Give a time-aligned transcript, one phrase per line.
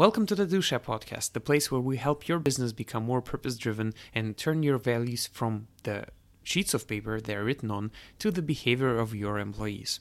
[0.00, 3.58] Welcome to the Dusha podcast, the place where we help your business become more purpose
[3.58, 6.06] driven and turn your values from the
[6.42, 7.90] sheets of paper they're written on
[8.20, 10.00] to the behavior of your employees.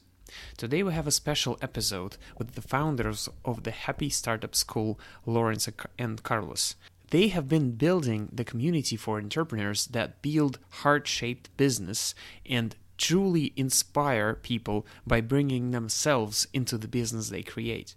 [0.56, 5.68] Today we have a special episode with the founders of the Happy Startup School, Lawrence
[5.98, 6.76] and Carlos.
[7.10, 13.52] They have been building the community for entrepreneurs that build heart shaped business and truly
[13.58, 17.96] inspire people by bringing themselves into the business they create.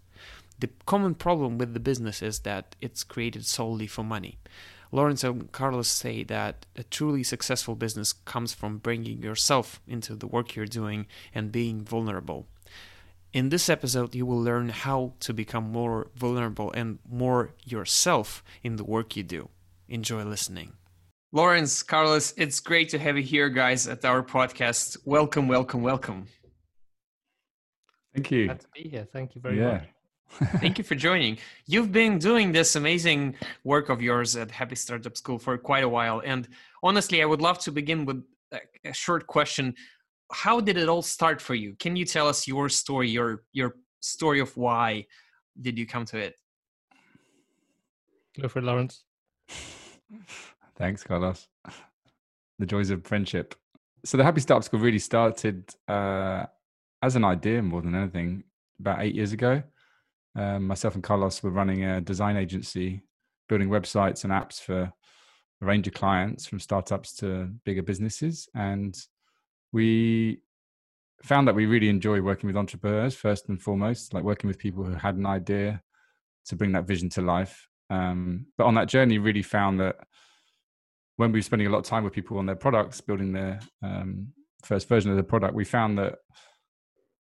[0.62, 4.38] The common problem with the business is that it's created solely for money.
[4.92, 10.28] Lawrence and Carlos say that a truly successful business comes from bringing yourself into the
[10.28, 12.46] work you're doing and being vulnerable.
[13.32, 18.76] In this episode, you will learn how to become more vulnerable and more yourself in
[18.76, 19.48] the work you do.
[19.88, 20.74] Enjoy listening.
[21.32, 24.96] Lawrence, Carlos, it's great to have you here, guys, at our podcast.
[25.04, 26.28] Welcome, welcome, welcome.
[28.14, 28.44] Thank you.
[28.44, 29.08] Glad to be here.
[29.12, 29.72] Thank you very yeah.
[29.72, 29.88] much.
[30.60, 31.38] Thank you for joining.
[31.66, 35.88] You've been doing this amazing work of yours at Happy Startup School for quite a
[35.88, 36.22] while.
[36.24, 36.48] And
[36.82, 38.24] honestly, I would love to begin with
[38.84, 39.74] a short question.
[40.32, 41.74] How did it all start for you?
[41.78, 45.06] Can you tell us your story, your your story of why
[45.60, 46.34] did you come to it?
[48.40, 49.04] Go for it, Lawrence.
[50.76, 51.46] Thanks, Carlos.
[52.58, 53.54] The joys of friendship.
[54.04, 56.46] So the Happy Startup School really started uh,
[57.02, 58.44] as an idea more than anything
[58.80, 59.62] about eight years ago
[60.34, 63.02] um, myself and Carlos were running a design agency,
[63.48, 64.92] building websites and apps for a
[65.66, 68.48] range of clients from startups to bigger businesses.
[68.54, 68.96] And
[69.72, 70.40] we
[71.22, 74.84] found that we really enjoy working with entrepreneurs first and foremost, like working with people
[74.84, 75.82] who had an idea
[76.46, 77.68] to bring that vision to life.
[77.90, 79.96] Um, but on that journey, really found that
[81.16, 83.60] when we were spending a lot of time with people on their products, building their
[83.82, 84.28] um,
[84.64, 86.16] first version of the product, we found that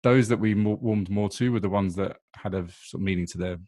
[0.02, 3.26] those that we warmed more to were the ones that had a sort of meaning
[3.26, 3.58] to their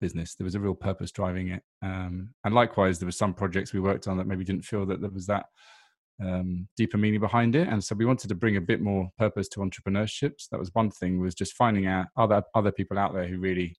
[0.00, 0.34] business.
[0.34, 3.80] There was a real purpose driving it, um, and likewise, there were some projects we
[3.80, 5.46] worked on that maybe didn't feel that there was that
[6.20, 7.68] um, deeper meaning behind it.
[7.68, 10.32] And so we wanted to bring a bit more purpose to entrepreneurship.
[10.50, 13.76] That was one thing was just finding out other other people out there who really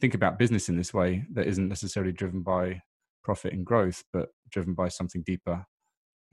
[0.00, 2.80] think about business in this way that isn't necessarily driven by
[3.24, 5.64] profit and growth, but driven by something deeper.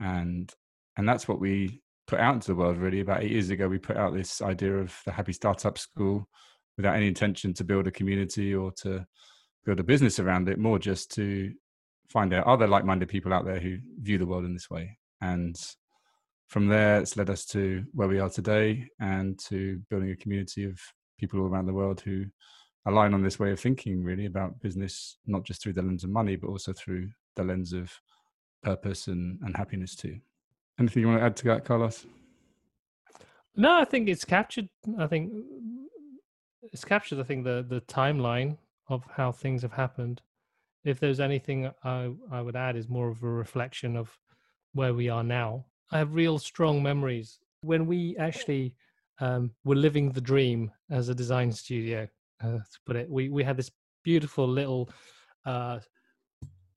[0.00, 0.52] And
[0.96, 3.78] and that's what we put out into the world really about eight years ago we
[3.78, 6.28] put out this idea of the happy startup school
[6.76, 9.04] without any intention to build a community or to
[9.64, 11.52] build a business around it more just to
[12.08, 14.96] find out other like-minded people out there who view the world in this way.
[15.20, 15.56] And
[16.48, 20.64] from there it's led us to where we are today and to building a community
[20.64, 20.78] of
[21.18, 22.24] people all around the world who
[22.86, 26.10] align on this way of thinking really about business not just through the lens of
[26.10, 27.90] money but also through the lens of
[28.62, 30.16] purpose and, and happiness too
[30.78, 32.06] Anything you want to add to that, Carlos?
[33.56, 34.68] No, I think it's captured.
[34.98, 35.32] I think
[36.62, 37.20] it's captured.
[37.20, 40.20] I think the the timeline of how things have happened.
[40.84, 44.16] If there's anything I I would add is more of a reflection of
[44.74, 45.64] where we are now.
[45.90, 48.74] I have real strong memories when we actually
[49.20, 52.06] um, were living the dream as a design studio.
[52.42, 53.70] Uh, to put it, we we had this
[54.04, 54.90] beautiful little
[55.46, 55.78] uh,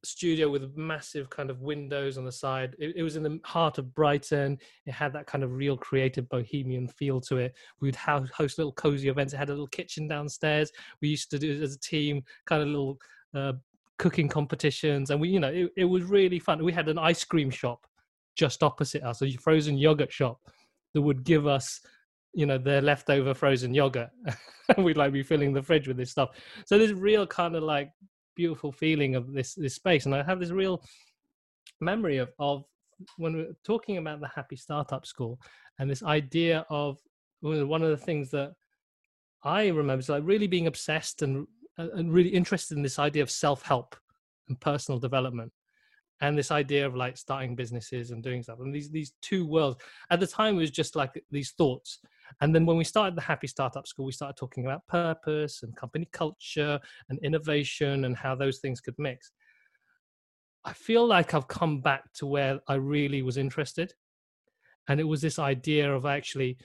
[0.03, 2.75] studio with massive kind of windows on the side.
[2.79, 4.57] It, it, was in the heart of Brighton.
[4.85, 7.55] It had that kind of real creative bohemian feel to it.
[7.81, 9.33] We'd have, host little cozy events.
[9.33, 10.71] It had a little kitchen downstairs.
[11.01, 12.97] We used to do as a team, kind of little
[13.35, 13.53] uh,
[13.97, 16.63] cooking competitions, and we, you know, it, it was really fun.
[16.63, 17.85] We had an ice cream shop
[18.35, 20.39] just opposite us, a frozen yogurt shop
[20.93, 21.81] that would give us
[22.33, 24.09] you know their leftover frozen yogurt
[24.77, 26.29] and we'd like be filling the fridge with this stuff
[26.65, 27.89] so this real kind of like
[28.39, 30.05] beautiful feeling of this this space.
[30.05, 30.75] And i have this real
[31.81, 32.63] memory of of
[33.17, 35.33] when we're talking about the happy startup school
[35.77, 36.97] and this idea of
[37.41, 38.49] one of the things that
[39.43, 43.31] i remember is like really being obsessed and and really interested in this idea of
[43.31, 43.95] self-help
[44.47, 45.51] and personal development
[46.21, 49.77] and this idea of like starting businesses and doing stuff and these these two worlds
[50.09, 51.99] at the time it was just like these thoughts
[52.41, 55.75] and then when we started the Happy Startup School, we started talking about purpose and
[55.75, 59.31] company culture and innovation and how those things could mix.
[60.65, 63.93] I feel like I've come back to where I really was interested.
[64.87, 66.57] And it was this idea of actually,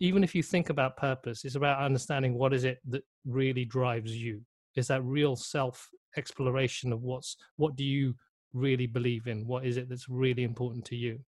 [0.00, 4.14] even if you think about purpose, it's about understanding what is it that really drives
[4.14, 4.42] you.
[4.76, 8.14] Is that real self exploration of what's what do you
[8.52, 9.46] really believe in?
[9.46, 11.20] What is it that's really important to you?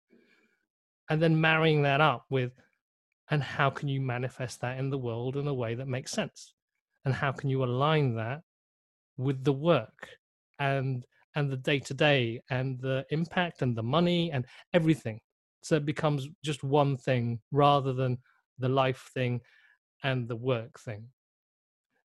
[1.10, 2.52] And then marrying that up with
[3.30, 6.54] and how can you manifest that in the world in a way that makes sense
[7.06, 8.42] and how can you align that
[9.18, 10.10] with the work
[10.60, 11.06] and
[11.36, 15.19] and the day to day and the impact and the money and everything
[15.62, 18.18] so it becomes just one thing rather than
[18.60, 19.40] the life thing
[20.04, 21.08] and the work thing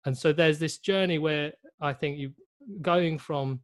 [0.06, 2.32] and so there's this journey where I think you
[2.82, 3.62] going from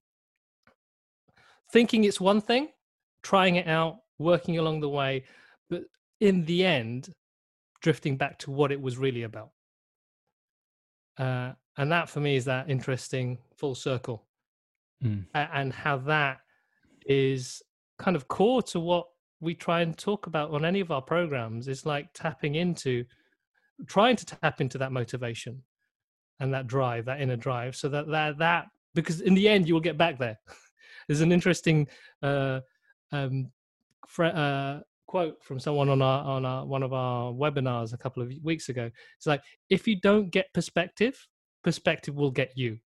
[1.72, 2.70] thinking it's one thing,
[3.24, 5.24] trying it out, working along the way,
[5.70, 5.84] but
[6.20, 7.14] in the end,
[7.82, 9.52] drifting back to what it was really about.
[11.18, 14.26] Uh, and that for me is that interesting full circle
[15.04, 15.26] mm.
[15.34, 16.40] and how that
[17.06, 17.62] is
[17.98, 19.08] kind of core to what
[19.40, 23.04] we try and talk about on any of our programs is like tapping into
[23.86, 25.62] trying to tap into that motivation
[26.40, 29.74] and that drive that inner drive so that that that because in the end you
[29.74, 30.38] will get back there
[31.08, 31.88] there's an interesting
[32.22, 32.60] uh,
[33.12, 33.52] um,
[34.08, 38.22] fr- uh, quote from someone on our on our one of our webinars a couple
[38.22, 41.28] of weeks ago it's like if you don't get perspective
[41.64, 42.78] perspective will get you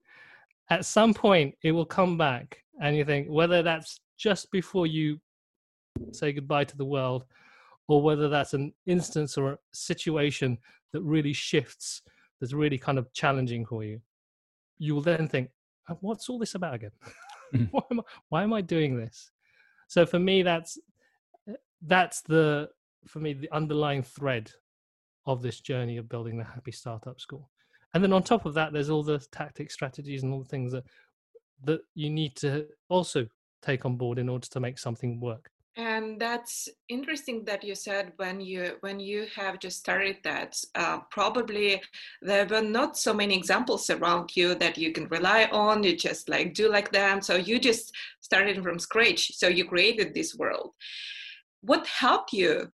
[0.70, 5.18] at some point it will come back and you think whether that's just before you
[6.12, 7.24] say goodbye to the world
[7.88, 10.56] or whether that's an instance or a situation
[10.92, 12.02] that really shifts
[12.40, 14.00] that's really kind of challenging for you
[14.78, 15.50] you will then think
[15.88, 16.92] uh, what's all this about again.
[17.70, 19.30] why, am I, why am i doing this?
[19.88, 20.78] So for me that's
[21.82, 22.68] that's the
[23.06, 24.52] for me the underlying thread
[25.26, 27.50] of this journey of building the happy startup school.
[27.94, 30.72] And then on top of that there's all the tactics strategies and all the things
[30.72, 30.84] that
[31.64, 33.26] that you need to also
[33.62, 38.12] take on board in order to make something work and that's interesting that you said
[38.16, 41.80] when you when you have just started that uh, probably
[42.22, 45.84] there were not so many examples around you that you can rely on.
[45.84, 47.22] You just like do like them.
[47.22, 49.32] So you just started from scratch.
[49.36, 50.72] So you created this world.
[51.60, 52.72] What helped you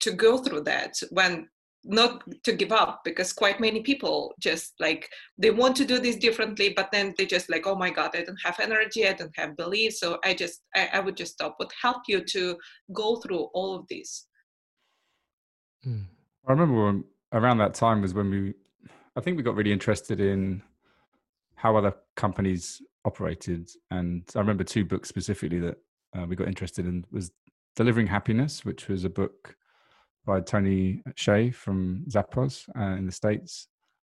[0.00, 1.48] to go through that when
[1.84, 6.16] not to give up because quite many people just like they want to do this
[6.16, 9.36] differently but then they just like oh my god i don't have energy i don't
[9.36, 12.56] have belief so i just i, I would just stop what helped you to
[12.92, 14.26] go through all of this
[15.86, 16.04] mm.
[16.48, 18.54] i remember when, around that time was when we
[19.16, 20.62] i think we got really interested in
[21.56, 25.76] how other companies operated and i remember two books specifically that
[26.16, 27.30] uh, we got interested in was
[27.76, 29.56] delivering happiness which was a book
[30.26, 33.68] by Tony Hsieh from Zappos uh, in the States,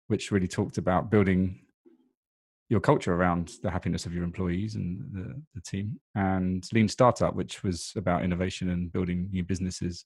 [0.08, 1.60] which really talked about building
[2.68, 7.34] your culture around the happiness of your employees and the, the team, and Lean Startup,
[7.34, 10.04] which was about innovation and building new businesses.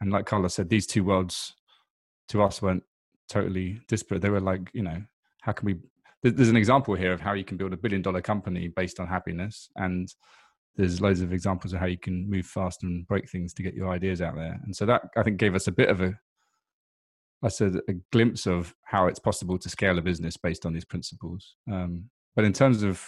[0.00, 1.54] And like Carlos said, these two worlds
[2.28, 2.82] to us weren't
[3.28, 4.22] totally disparate.
[4.22, 5.02] They were like, you know,
[5.42, 5.76] how can we?
[6.22, 9.08] There's an example here of how you can build a billion dollar company based on
[9.08, 10.08] happiness and
[10.76, 13.74] there's loads of examples of how you can move fast and break things to get
[13.74, 14.58] your ideas out there.
[14.64, 16.14] And so that I think gave us a bit of a,
[17.42, 20.84] I said, a glimpse of how it's possible to scale a business based on these
[20.84, 21.56] principles.
[21.70, 23.04] Um, but in terms of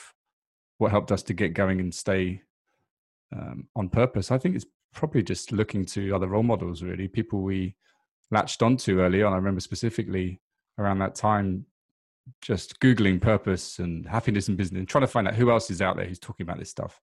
[0.79, 2.43] what helped us to get going and stay
[3.35, 7.43] um, on purpose, I think it's probably just looking to other role models, really, people
[7.43, 7.77] we
[8.31, 9.33] latched onto early on.
[9.33, 10.41] I remember specifically
[10.79, 11.65] around that time
[12.41, 15.83] just googling purpose and happiness in business and trying to find out who else is
[15.83, 17.01] out there who's talking about this stuff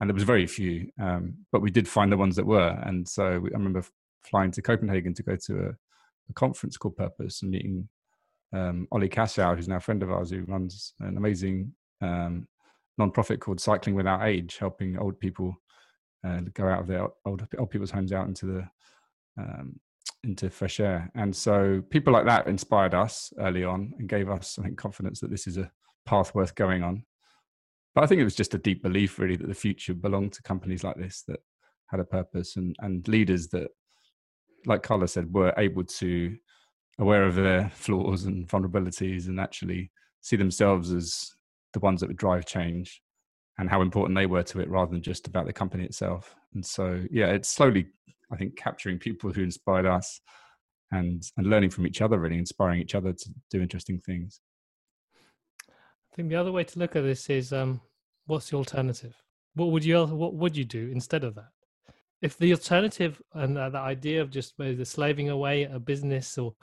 [0.00, 2.78] and there was very few, um, but we did find the ones that were.
[2.84, 3.84] And so we, I remember
[4.22, 7.88] flying to Copenhagen to go to a, a conference called Purpose and meeting
[8.52, 12.46] um, Ole Kassow, who's now a friend of ours, who runs an amazing um,
[12.98, 15.54] non-profit called Cycling Without Age, helping old people
[16.26, 18.68] uh, go out of their old, old people's homes out into the
[19.36, 19.78] um,
[20.22, 21.10] into fresh air.
[21.14, 25.20] And so people like that inspired us early on and gave us, I think, confidence
[25.20, 25.70] that this is a
[26.06, 27.04] path worth going on.
[27.94, 30.42] But I think it was just a deep belief, really, that the future belonged to
[30.42, 31.40] companies like this that
[31.86, 33.68] had a purpose and, and leaders that,
[34.66, 36.36] like Carlos said, were able to
[36.98, 41.32] aware of their flaws and vulnerabilities and actually see themselves as
[41.72, 43.02] the ones that would drive change
[43.58, 46.34] and how important they were to it rather than just about the company itself.
[46.54, 47.86] And so, yeah, it's slowly,
[48.32, 50.20] I think, capturing people who inspired us
[50.90, 54.40] and and learning from each other, really inspiring each other to do interesting things.
[56.14, 57.80] I think the other way to look at this is um,
[58.26, 59.20] what's the alternative?
[59.54, 61.48] What would you what would you do instead of that?
[62.22, 66.54] If the alternative and uh, the idea of just the slaving away a business or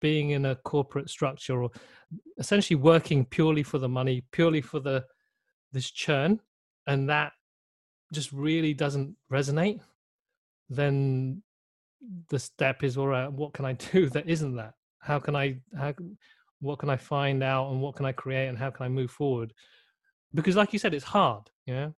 [0.00, 1.70] being in a corporate structure or
[2.38, 5.04] essentially working purely for the money, purely for the
[5.72, 6.40] this churn,
[6.86, 7.32] and that
[8.12, 9.80] just really doesn't resonate,
[10.68, 11.42] then
[12.28, 13.30] the step is all right.
[13.32, 14.74] What can I do that isn't that?
[15.00, 15.94] How can I how
[16.60, 19.10] what can i find out and what can i create and how can i move
[19.10, 19.52] forward?
[20.34, 21.94] Because like you said it's hard know?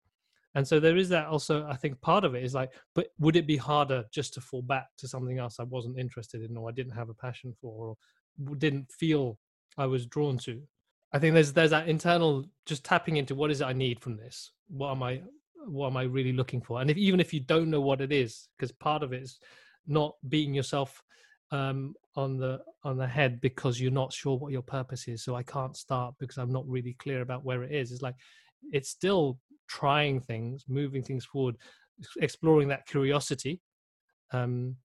[0.54, 3.36] And so there is that also i think part of it is like but would
[3.36, 6.68] it be harder just to fall back to something else i wasn't interested in or
[6.68, 9.38] i didn't have a passion for or didn't feel
[9.78, 10.60] i was drawn to?
[11.12, 14.16] I think there's there's that internal just tapping into what is it i need from
[14.16, 14.52] this?
[14.68, 15.22] What am i
[15.66, 16.80] what am i really looking for?
[16.80, 19.38] And if even if you don't know what it is because part of it is
[19.86, 21.02] not beating yourself
[21.52, 25.22] um, on the on the head because you're not sure what your purpose is.
[25.22, 27.92] So I can't start because I'm not really clear about where it is.
[27.92, 28.16] It's like
[28.72, 31.56] it's still trying things, moving things forward,
[32.20, 33.60] exploring that curiosity.
[34.32, 34.76] Um,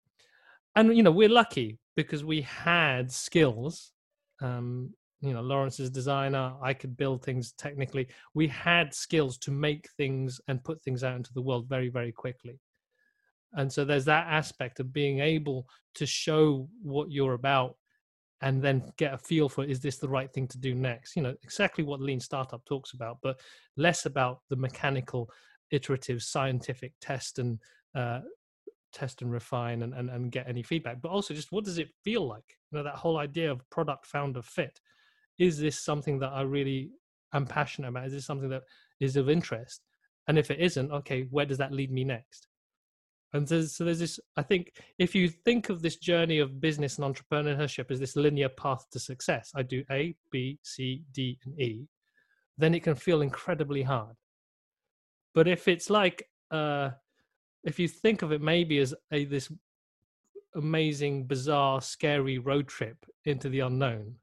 [0.75, 3.93] and you know we're lucky because we had skills.
[4.41, 6.53] Um, you know, Lawrence is designer.
[6.61, 8.07] I could build things technically.
[8.35, 12.11] We had skills to make things and put things out into the world very, very
[12.11, 12.59] quickly
[13.53, 17.75] and so there's that aspect of being able to show what you're about
[18.41, 21.15] and then get a feel for is this the right thing to do next?
[21.15, 23.39] You know exactly what lean startup talks about but
[23.75, 25.29] less about the mechanical
[25.71, 27.59] iterative scientific test and
[27.95, 28.19] uh,
[28.93, 31.89] test and refine and, and, and get any feedback but also just what does it
[32.03, 32.57] feel like?
[32.71, 34.79] You know that whole idea of product founder fit.
[35.39, 36.91] Is this something that i really
[37.33, 38.07] am passionate about?
[38.07, 38.63] Is this something that
[38.99, 39.81] is of interest?
[40.27, 42.47] And if it isn't okay where does that lead me next
[43.33, 46.97] and so, so there's this, I think, if you think of this journey of business
[46.97, 51.59] and entrepreneurship as this linear path to success, I do A, B, C, D, and
[51.59, 51.87] E,
[52.57, 54.15] then it can feel incredibly hard.
[55.35, 56.91] But if it's like, uh,
[57.63, 59.51] if you think of it maybe as a this
[60.55, 64.15] amazing, bizarre, scary road trip into the unknown,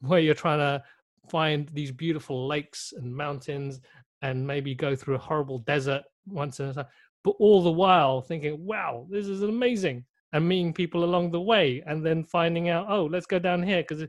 [0.00, 0.82] where you're trying to
[1.30, 3.80] find these beautiful lakes and mountains
[4.22, 6.86] and maybe go through a horrible desert once in a time
[7.24, 11.82] but all the while thinking, wow, this is amazing, and meeting people along the way,
[11.86, 14.06] and then finding out, oh, let's go down here because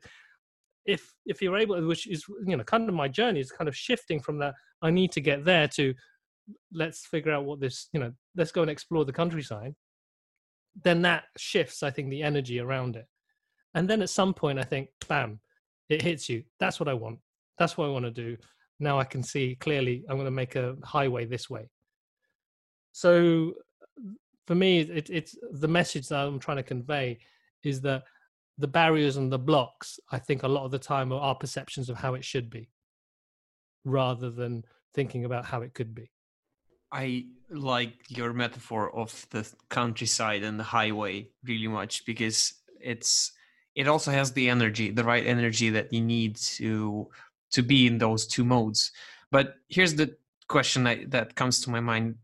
[0.86, 3.76] if if you're able, which is you know kind of my journey is kind of
[3.76, 5.94] shifting from that I need to get there to
[6.72, 9.74] let's figure out what this you know let's go and explore the countryside.
[10.84, 13.08] Then that shifts, I think, the energy around it,
[13.74, 15.40] and then at some point, I think, bam,
[15.88, 16.44] it hits you.
[16.60, 17.20] That's what I want.
[17.58, 18.36] That's what I want to do.
[18.82, 20.04] Now I can see clearly.
[20.10, 21.70] I'm going to make a highway this way
[22.96, 23.56] so
[24.48, 27.20] for me, it, it's the message that I'm trying to convey
[27.62, 28.04] is that
[28.58, 31.90] the barriers and the blocks, I think a lot of the time are our perceptions
[31.90, 32.70] of how it should be
[33.84, 36.10] rather than thinking about how it could be.
[36.90, 43.34] I like your metaphor of the countryside and the highway really much because it's
[43.76, 47.10] it also has the energy, the right energy that you need to
[47.52, 48.94] to be in those two modes.
[49.32, 50.16] But here's the
[50.48, 52.16] question that, that comes to my mind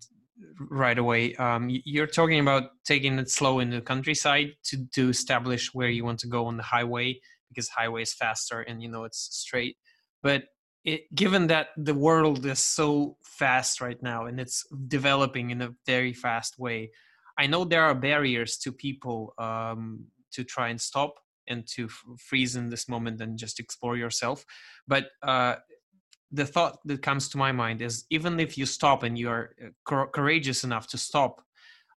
[0.70, 1.36] right away.
[1.36, 6.04] Um, you're talking about taking it slow in the countryside to to establish where you
[6.06, 7.20] want to go on the highway
[7.50, 9.78] because highway is faster and you know it's straight.
[10.24, 10.44] But
[10.84, 15.76] it, given that the world is so fast right now and it's developing in a
[15.86, 16.92] very fast way,
[17.38, 21.16] I know there are barriers to people um, to try and stop
[21.48, 24.46] and to f- freeze in this moment and just explore yourself.
[24.88, 25.56] But uh,
[26.32, 29.56] the thought that comes to my mind is even if you stop and you're
[29.92, 31.42] uh, courageous enough to stop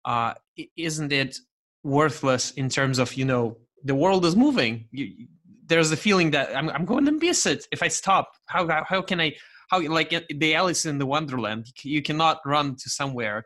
[0.04, 0.34] uh,
[0.76, 1.38] isn't it
[1.82, 4.88] worthless in terms of you know the world is moving?
[4.90, 5.26] You,
[5.66, 8.32] there's a feeling that I'm, I'm going to miss it if i stop.
[8.46, 9.34] How, how can i
[9.70, 13.44] how like uh, the alice in the wonderland you cannot run to somewhere.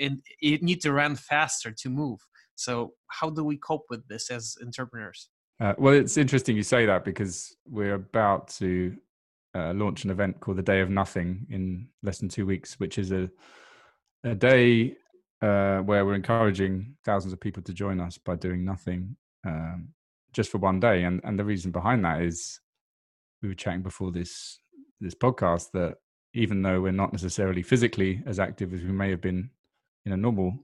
[0.00, 2.20] And you need to run faster to move.
[2.54, 5.28] So how do we cope with this as entrepreneurs
[5.60, 8.96] uh, well it's interesting you say that because we're about to
[9.54, 12.98] uh, launch an event called the Day of Nothing in less than two weeks, which
[12.98, 13.30] is a
[14.24, 14.96] a day
[15.42, 19.88] uh, where we're encouraging thousands of people to join us by doing nothing um,
[20.32, 21.04] just for one day.
[21.04, 22.60] And and the reason behind that is
[23.42, 24.58] we were chatting before this
[25.00, 25.96] this podcast that
[26.32, 29.50] even though we're not necessarily physically as active as we may have been
[30.04, 30.58] in a normal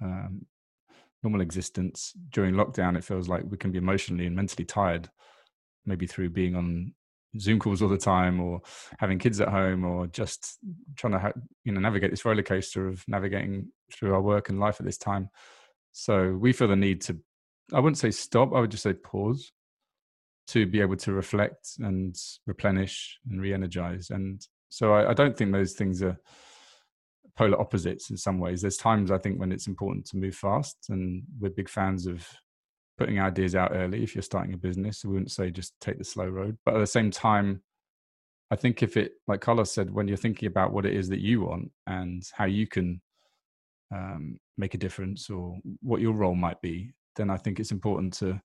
[0.00, 0.46] um,
[1.22, 5.08] normal existence during lockdown, it feels like we can be emotionally and mentally tired,
[5.84, 6.94] maybe through being on
[7.38, 8.60] Zoom calls all the time, or
[8.98, 10.58] having kids at home, or just
[10.96, 11.32] trying to ha-
[11.64, 14.98] you know navigate this roller coaster of navigating through our work and life at this
[14.98, 15.28] time.
[15.92, 17.18] So we feel the need to,
[17.72, 19.50] I wouldn't say stop, I would just say pause
[20.48, 22.14] to be able to reflect and
[22.46, 24.10] replenish and re-energize.
[24.10, 26.18] And so I, I don't think those things are
[27.36, 28.60] polar opposites in some ways.
[28.60, 32.28] There's times I think when it's important to move fast, and we're big fans of
[32.96, 35.04] putting ideas out early if you're starting a business.
[35.04, 36.56] We wouldn't say just take the slow road.
[36.64, 37.62] But at the same time,
[38.50, 41.20] I think if it, like Carlos said, when you're thinking about what it is that
[41.20, 43.00] you want and how you can
[43.92, 48.12] um, make a difference or what your role might be, then I think it's important
[48.14, 48.40] to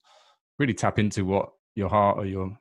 [0.58, 2.58] really tap into what your heart or your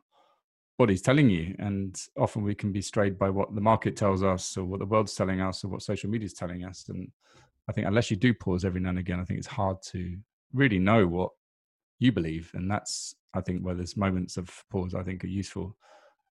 [0.79, 1.55] body's telling you.
[1.59, 4.87] And often we can be strayed by what the market tells us or what the
[4.87, 6.89] world's telling us or what social media is telling us.
[6.89, 7.11] And
[7.69, 10.17] I think unless you do pause every now and again, I think it's hard to
[10.53, 11.31] really know what
[12.01, 15.77] you believe and that's i think where there's moments of pause i think are useful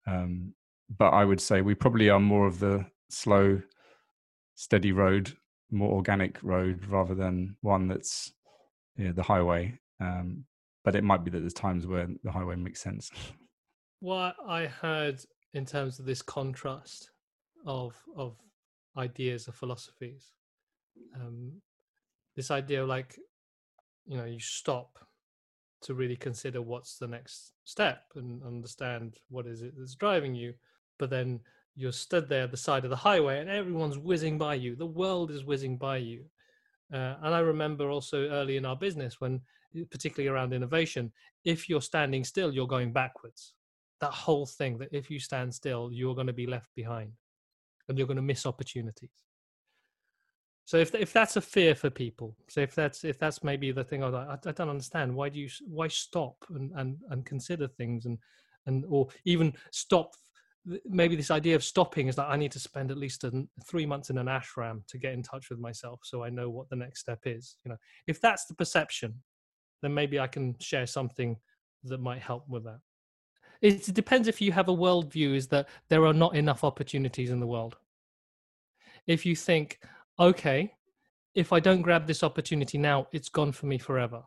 [0.07, 0.53] um,
[0.97, 3.61] but i would say we probably are more of the slow
[4.55, 5.31] steady road
[5.69, 8.33] more organic road rather than one that's
[8.95, 10.45] you know, the highway um,
[10.87, 13.11] but it might be that there's times where the highway makes sense.
[13.99, 15.19] What I heard
[15.53, 17.09] in terms of this contrast
[17.65, 18.37] of of
[18.97, 20.31] ideas of philosophies,
[21.13, 21.51] um,
[22.37, 23.17] this idea of like,
[24.05, 24.97] you know, you stop
[25.81, 30.53] to really consider what's the next step and understand what is it that's driving you,
[30.97, 31.39] but then
[31.75, 34.75] you're stood there at the side of the highway and everyone's whizzing by you.
[34.75, 36.25] The world is whizzing by you.
[36.91, 39.41] Uh, and I remember also early in our business when,
[39.75, 41.11] eh, particularly around innovation,
[41.45, 43.53] if you're standing still, you're going backwards.
[44.01, 47.11] That whole thing that if you stand still, you're going to be left behind
[47.87, 49.11] and you're going to miss opportunities.
[50.67, 53.85] So if if that's a fear for people, so if that's if that's maybe the
[53.85, 57.69] thing, I, I, I don't understand why do you why stop and and and consider
[57.69, 58.17] things and
[58.65, 60.11] and or even stop
[60.83, 63.23] maybe this idea of stopping is that I need to spend at least
[63.65, 66.69] three months in an ashram to get in touch with myself, so I know what
[66.69, 67.55] the next step is.
[67.63, 69.13] You know, if that's the perception,
[69.81, 71.37] then maybe I can share something
[71.85, 72.79] that might help with that.
[73.61, 77.39] It depends if you have a worldview is that there are not enough opportunities in
[77.39, 77.77] the world.
[79.07, 79.79] If you think,
[80.19, 80.73] okay,
[81.35, 84.23] if I don't grab this opportunity now, it's gone for me forever.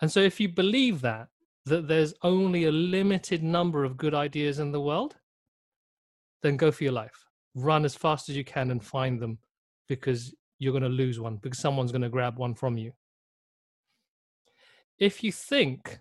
[0.00, 1.28] And so if you believe that,
[1.64, 5.16] that there's only a limited number of good ideas in the world,
[6.42, 7.26] then go for your life.
[7.54, 9.38] Run as fast as you can and find them
[9.88, 12.92] because you're going to lose one, because someone's going to grab one from you.
[14.98, 16.00] If you think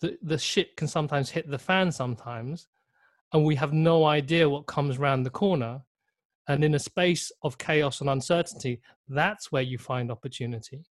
[0.00, 2.68] that the shit can sometimes hit the fan sometimes,
[3.32, 5.82] and we have no idea what comes around the corner,
[6.48, 10.84] and in a space of chaos and uncertainty, that's where you find opportunity.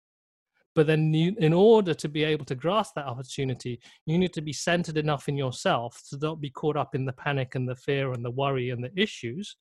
[0.74, 4.42] But then, you, in order to be able to grasp that opportunity, you need to
[4.42, 7.74] be centered enough in yourself to not be caught up in the panic and the
[7.74, 9.56] fear and the worry and the issues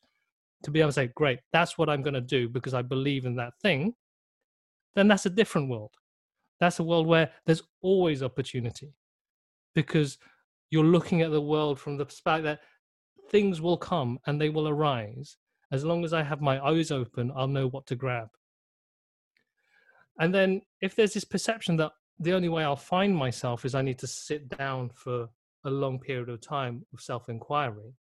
[0.63, 3.25] to be able to say, Great, that's what I'm going to do because I believe
[3.25, 3.93] in that thing.
[4.95, 5.93] Then that's a different world.
[6.59, 8.93] That's a world where there's always opportunity
[9.73, 10.17] because
[10.69, 12.59] you're looking at the world from the perspective that
[13.29, 15.37] things will come and they will arise.
[15.72, 18.29] As long as I have my eyes open, I'll know what to grab.
[20.20, 23.81] And then if there's this perception that the only way I'll find myself is I
[23.81, 25.29] need to sit down for
[25.66, 27.96] a long period of time of self inquiry,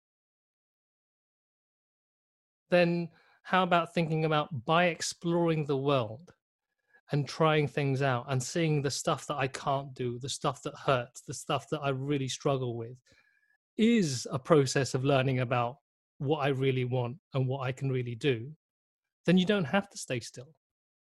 [2.71, 3.09] then
[3.43, 6.33] how about thinking about by exploring the world
[7.13, 10.75] and trying things out and seeing the stuff that I can't do, the stuff that
[10.75, 12.97] hurts, the stuff that I really struggle with,
[13.77, 15.77] is a process of learning about
[16.23, 18.51] what I really want and what I can really do,
[19.27, 20.55] then you don't have to stay still.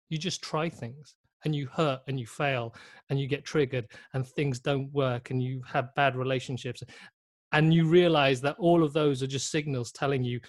[0.09, 2.75] You just try things and you hurt and you fail
[3.11, 6.83] and you get triggered and things don't work and you have bad relationships.
[7.53, 10.40] And you realize that all of those are just signals telling you,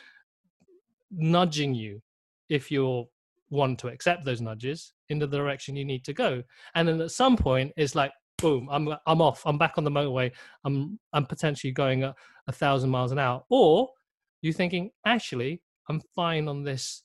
[1.12, 2.02] nudging you
[2.50, 3.06] if you're
[3.50, 6.42] one to accept those nudges in the direction you need to go.
[6.76, 9.44] And then at some point, it's like, boom, I'm I'm off.
[9.46, 10.32] I'm back on the motorway.
[10.66, 12.16] I'm I'm potentially going a,
[12.48, 13.44] a thousand miles an hour.
[13.50, 13.90] Or
[14.44, 17.02] you're thinking, actually, I'm fine on this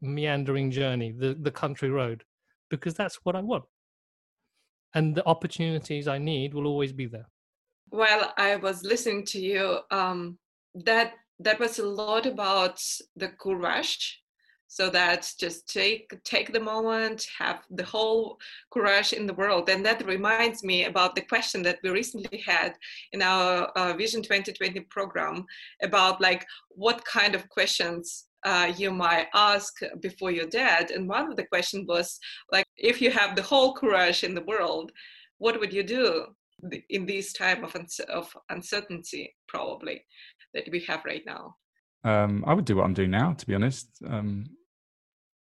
[0.00, 2.22] meandering journey, the, the country road,
[2.68, 3.64] because that's what I want.
[4.94, 7.28] And the opportunities I need will always be there.
[7.88, 10.38] While I was listening to you, um,
[10.74, 12.80] that that was a lot about
[13.16, 14.19] the courage.
[14.72, 18.38] So that just take take the moment, have the whole
[18.72, 22.76] courage in the world, and that reminds me about the question that we recently had
[23.10, 25.44] in our uh, Vision 2020 program
[25.82, 30.92] about like what kind of questions uh, you might ask before you're dead.
[30.92, 32.20] And one of the questions was
[32.52, 34.92] like, if you have the whole courage in the world,
[35.38, 36.26] what would you do
[36.90, 37.74] in this time of,
[38.08, 40.04] of uncertainty, probably
[40.54, 41.56] that we have right now?
[42.04, 43.88] Um, I would do what I'm doing now, to be honest.
[44.06, 44.44] Um,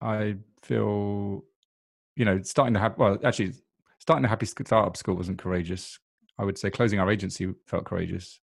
[0.01, 1.43] I feel,
[2.15, 3.53] you know, starting to have, well, actually,
[3.99, 5.99] starting a happy startup school wasn't courageous.
[6.39, 8.39] I would say closing our agency felt courageous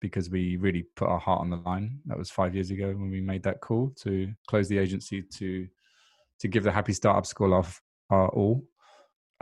[0.00, 2.00] because we really put our heart on the line.
[2.06, 5.66] That was five years ago when we made that call to close the agency to
[6.38, 8.64] to give the Happy Startup School off our all.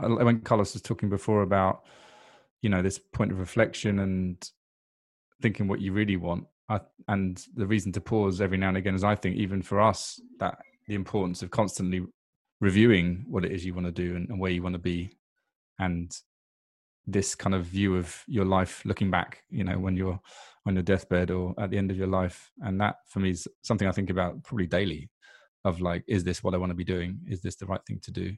[0.01, 1.83] Uh, when Carlos was talking before about
[2.61, 4.49] you know this point of reflection and
[5.41, 8.95] thinking what you really want, I, and the reason to pause every now and again
[8.95, 12.01] is I think even for us that the importance of constantly
[12.61, 15.11] reviewing what it is you want to do and, and where you want to be.
[15.79, 16.11] And
[17.07, 20.19] this kind of view of your life looking back you know when you're
[20.65, 23.47] on your deathbed or at the end of your life and that for me is
[23.61, 25.07] something i think about probably daily
[25.65, 27.19] of like is this what i want to be doing?
[27.27, 28.35] Is this the right thing to do?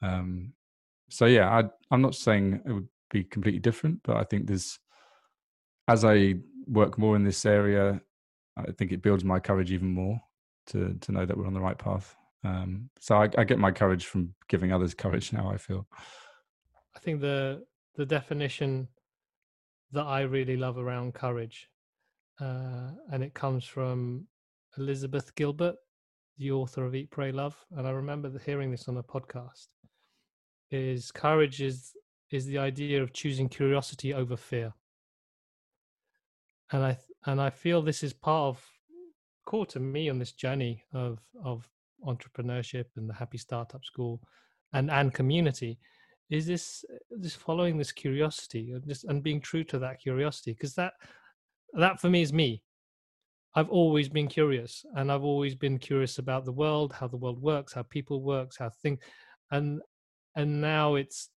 [0.00, 0.54] Um
[1.10, 4.78] so yeah I, i'm not saying it would be completely different but i think there's
[5.88, 6.34] as i
[6.66, 8.00] work more in this area
[8.56, 10.20] i think it builds my courage even more
[10.70, 13.70] to to know that we're on the right path Um, so I, I get my
[13.70, 15.32] courage from giving others courage.
[15.32, 15.86] Now I feel.
[16.96, 17.64] I think the
[17.96, 18.88] the definition
[19.92, 21.68] that I really love around courage,
[22.40, 24.26] uh, and it comes from
[24.78, 25.76] Elizabeth Gilbert,
[26.38, 29.68] the author of Eat, Pray, Love, and I remember hearing this on a podcast.
[30.70, 31.92] Is courage is
[32.30, 34.72] is the idea of choosing curiosity over fear,
[36.72, 38.79] and I and I feel this is part of
[39.50, 41.68] core to me on this journey of of
[42.06, 44.20] entrepreneurship and the Happy Startup School,
[44.72, 45.76] and and community
[46.30, 50.74] is this this following this curiosity and just and being true to that curiosity because
[50.76, 50.92] that
[51.72, 52.62] that for me is me.
[53.56, 57.42] I've always been curious and i've always been curious about the world how the world
[57.42, 59.00] works how people works how things
[59.50, 59.80] and
[60.36, 61.30] and now it's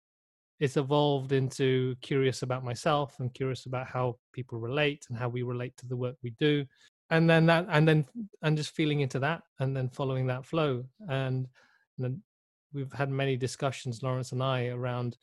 [0.60, 5.42] it's evolved into curious about myself and curious about how people relate and how we
[5.42, 6.64] relate to the work we do
[7.10, 8.06] and then that and then
[8.42, 10.84] and just feeling into that and then following that flow.
[11.10, 11.48] And,
[12.00, 12.22] and
[12.74, 15.18] we've had many discussions, Lawrence and I, around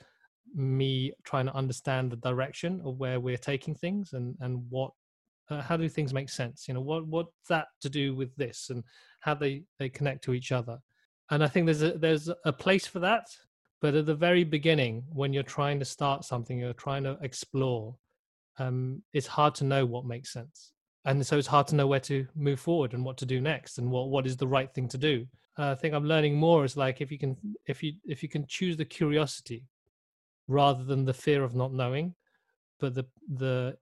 [0.54, 4.92] me trying to understand the direction of where we're taking things and and what
[5.48, 6.66] uh, how do things make sense?
[6.68, 8.84] You know what what's that to do with this and
[9.20, 10.78] how they they connect to each other.
[11.30, 13.28] And i think there's a there's a place for that
[13.80, 17.96] but at the very beginning when you're trying to start something you're trying to explore
[18.58, 20.72] um it's hard to know what makes sense
[21.04, 23.78] and so it's hard to know where to move forward and what to do next
[23.78, 25.26] and what what is the right thing to do
[25.60, 27.36] uh, I think I'm learning more is like if you can
[27.66, 29.66] if you if you can choose the curiosity
[30.48, 32.14] rather than the fear of not knowing,
[32.78, 33.04] but the
[33.36, 33.76] the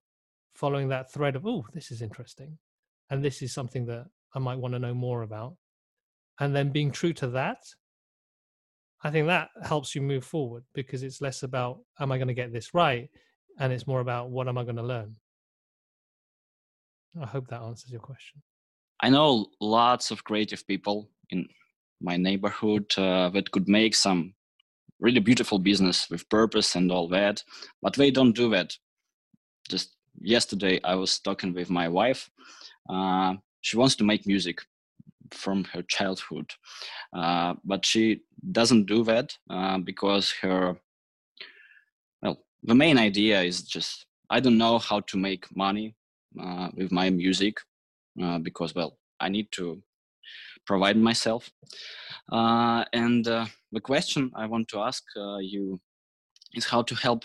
[0.54, 2.58] following that thread of oh this is interesting,
[3.10, 5.56] and this is something that I might want to know more about,
[6.40, 7.58] and then being true to that.
[9.04, 12.34] I think that helps you move forward because it's less about am I going to
[12.34, 13.08] get this right,
[13.60, 15.14] and it's more about what am I going to learn.
[17.20, 18.42] I hope that answers your question.
[19.00, 21.48] I know lots of creative people in
[22.00, 24.34] my neighborhood uh, that could make some
[25.00, 27.42] really beautiful business with purpose and all that
[27.82, 28.76] but they don't do that
[29.68, 32.30] just yesterday i was talking with my wife
[32.90, 34.60] uh, she wants to make music
[35.30, 36.50] from her childhood
[37.12, 38.20] uh, but she
[38.52, 40.76] doesn't do that uh, because her
[42.22, 45.94] well the main idea is just i don't know how to make money
[46.40, 47.58] uh, with my music
[48.22, 49.82] uh, because well i need to
[50.66, 51.50] provide myself.
[52.30, 55.80] Uh, and uh, the question I want to ask uh, you
[56.54, 57.24] is how to help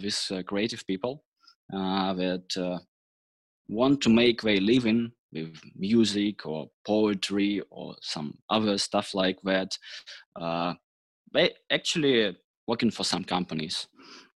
[0.00, 1.24] these creative people
[1.70, 2.82] that
[3.68, 9.70] want to make their living with music or poetry or some other stuff like that.
[11.32, 12.36] they actually
[12.66, 13.88] working for some companies.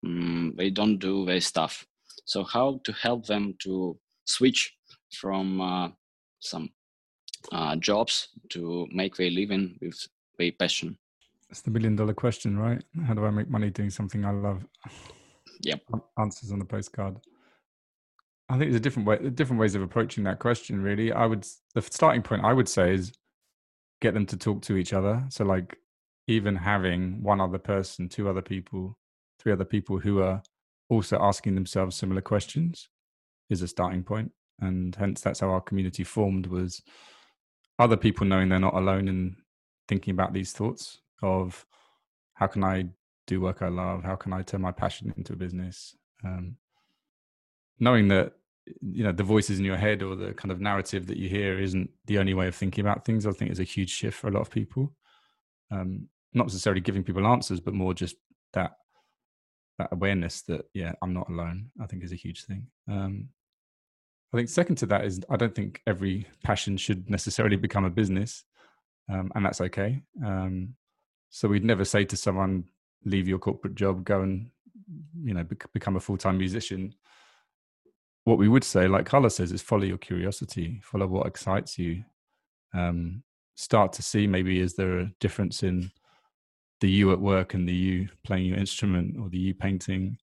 [0.04, 1.86] Mm, they don't do their stuff.
[2.24, 3.98] So how to help them to
[4.28, 4.76] switch
[5.10, 5.88] from uh,
[6.40, 6.70] some
[7.52, 10.06] uh, jobs to make their living with
[10.38, 10.96] their passion.
[11.48, 12.82] That's the million dollar question, right?
[13.06, 14.66] How do I make money doing something I love?
[15.62, 15.80] Yep.
[16.18, 17.16] Answers on the postcard.
[18.50, 20.82] I think there's a different way, different ways of approaching that question.
[20.82, 23.12] Really, I would the starting point I would say is
[24.00, 25.24] get them to talk to each other.
[25.30, 25.76] So, like,
[26.28, 28.96] even having one other person, two other people,
[29.38, 30.42] three other people who are
[30.88, 32.88] also asking themselves similar questions
[33.50, 36.46] is a starting point, and hence that's how our community formed.
[36.46, 36.82] Was
[37.78, 39.36] other people knowing they're not alone in
[39.86, 41.64] thinking about these thoughts of
[42.34, 42.86] how can I
[43.26, 44.04] do work I love?
[44.04, 45.96] How can I turn my passion into a business?
[46.24, 46.56] Um,
[47.78, 48.32] knowing that
[48.82, 51.58] you know the voices in your head or the kind of narrative that you hear
[51.58, 53.26] isn't the only way of thinking about things.
[53.26, 54.92] I think is a huge shift for a lot of people.
[55.70, 58.16] Um, not necessarily giving people answers, but more just
[58.52, 58.72] that
[59.78, 61.70] that awareness that yeah, I'm not alone.
[61.80, 62.66] I think is a huge thing.
[62.88, 63.28] Um,
[64.32, 67.90] I think second to that is I don't think every passion should necessarily become a
[67.90, 68.44] business,
[69.08, 70.02] um, and that's okay.
[70.24, 70.74] Um,
[71.30, 72.64] so we'd never say to someone,
[73.04, 74.50] "Leave your corporate job, go and
[75.22, 76.94] you know bec- become a full time musician."
[78.24, 82.04] What we would say, like Carlos says, is follow your curiosity, follow what excites you.
[82.74, 83.22] Um,
[83.54, 85.90] start to see maybe is there a difference in
[86.80, 90.18] the you at work and the you playing your instrument or the you painting,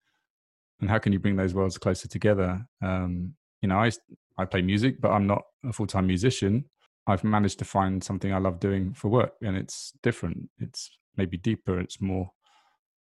[0.80, 2.66] and how can you bring those worlds closer together?
[2.82, 3.91] Um, you know, I
[4.38, 6.65] I play music, but I'm not a full time musician.
[7.08, 10.50] I've managed to find something I love doing for work, and it's different.
[10.60, 11.80] It's maybe deeper.
[11.80, 12.32] It's more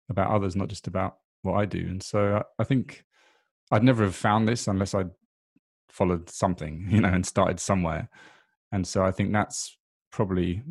[0.10, 1.80] about others, not just about what I do.
[1.80, 3.04] And so I, I think
[3.72, 5.12] I'd never have found this unless I'd
[5.90, 8.10] followed something, you know, and started somewhere.
[8.72, 9.78] And so I think that's
[10.12, 10.64] probably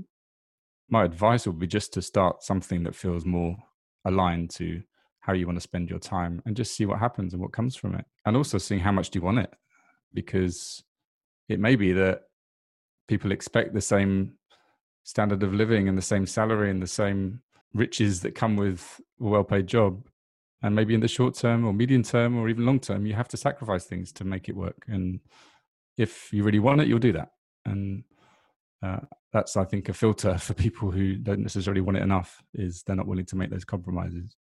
[0.88, 3.56] my advice would be just to start something that feels more
[4.04, 4.82] aligned to
[5.20, 7.74] how you want to spend your time and just see what happens and what comes
[7.74, 8.04] from it.
[8.26, 9.50] And also seeing how much do you want it
[10.14, 10.82] because
[11.48, 12.22] it may be that
[13.08, 14.34] people expect the same
[15.02, 17.40] standard of living and the same salary and the same
[17.74, 20.06] riches that come with a well-paid job.
[20.62, 23.28] And maybe in the short term or medium term or even long term you have
[23.28, 24.84] to sacrifice things to make it work.
[24.88, 25.20] And
[25.98, 27.32] if you really want it you'll do that.
[27.66, 28.04] And
[28.82, 29.00] uh,
[29.32, 32.96] that's i think a filter for people who don't necessarily want it enough is they're
[32.96, 34.36] not willing to make those compromises.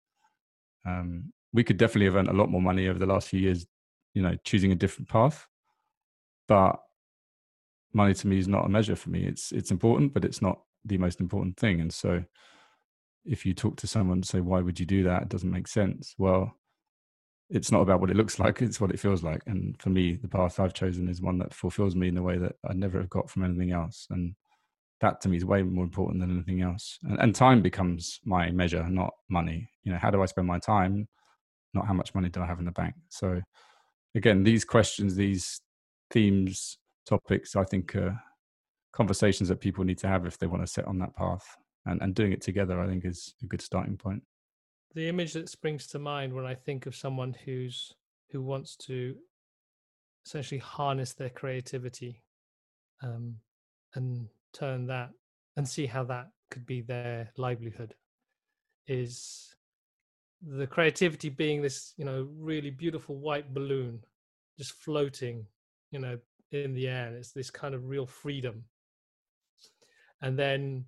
[0.85, 3.65] Um, we could definitely have earned a lot more money over the last few years
[4.13, 5.47] you know choosing a different path
[6.47, 6.79] but
[7.93, 9.25] money to me is not a measure for me.
[9.25, 11.81] It's it's important but it's not the most important thing.
[11.81, 12.23] And so
[13.25, 15.23] if you talk to someone and say why would you do that?
[15.23, 16.15] It doesn't make sense.
[16.17, 16.53] Well
[17.49, 19.41] it's not about what it looks like it's what it feels like.
[19.45, 22.37] And for me the path i've chosen is one that fulfills me in a way
[22.37, 24.07] that i never have got from anything else.
[24.09, 24.35] And
[25.01, 26.97] that to me is way more important than anything else.
[27.03, 29.69] And, and time becomes my measure not money.
[29.83, 31.07] You know how do i spend my time?
[31.73, 32.95] Not how much money do i have in the bank?
[33.09, 33.41] So
[34.15, 35.61] again these questions these
[36.13, 38.17] themes topics i think are
[38.93, 41.57] conversations that people need to have if they want to set on that path.
[41.85, 44.23] And, and doing it together i think is a good starting point.
[44.95, 47.93] The image that springs to mind when I think of someone who's
[48.31, 49.15] who wants to
[50.25, 52.23] essentially harness their creativity
[53.01, 53.35] um,
[53.95, 55.09] and turn that
[55.57, 57.95] and see how that could be their livelihood
[58.87, 59.53] is
[60.41, 63.99] the creativity being this you know really beautiful white balloon
[64.57, 65.45] just floating
[65.93, 66.17] you know
[66.51, 68.65] in the air it's this kind of real freedom.
[70.21, 70.85] And then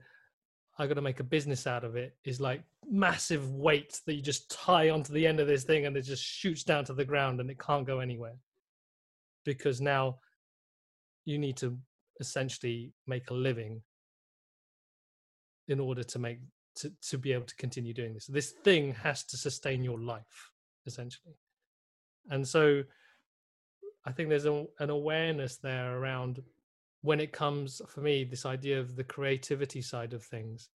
[0.78, 4.22] I got to make a business out of it is like massive weight that you
[4.22, 7.06] just tie onto the end of this thing and it just shoots down to the
[7.06, 8.36] ground and it can't go anywhere.
[9.46, 10.18] Because now
[11.24, 11.78] you need to
[12.20, 13.82] essentially make a living
[15.68, 16.40] in order to make
[16.78, 18.26] to, to be able to continue doing this.
[18.28, 20.52] This thing has to sustain your life
[20.86, 21.36] essentially.
[22.30, 22.84] And so
[24.06, 26.42] i think there's a, an awareness there around
[27.02, 30.70] when it comes for me this idea of the creativity side of things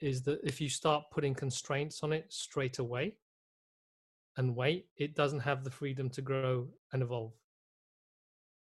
[0.00, 3.14] is that if you start putting constraints on it straight away
[4.36, 7.32] and wait it doesn't have the freedom to grow and evolve.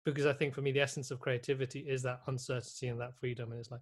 [0.04, 3.52] Because i think for me the essence of creativity is that uncertainty and that freedom
[3.52, 3.80] and it's like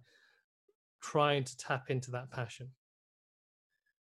[1.01, 2.69] trying to tap into that passion.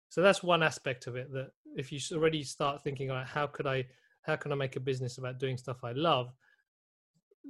[0.10, 3.68] So that's one aspect of it that if you already start thinking about how could
[3.68, 3.86] i
[4.24, 6.32] how can i make a business about doing stuff i love?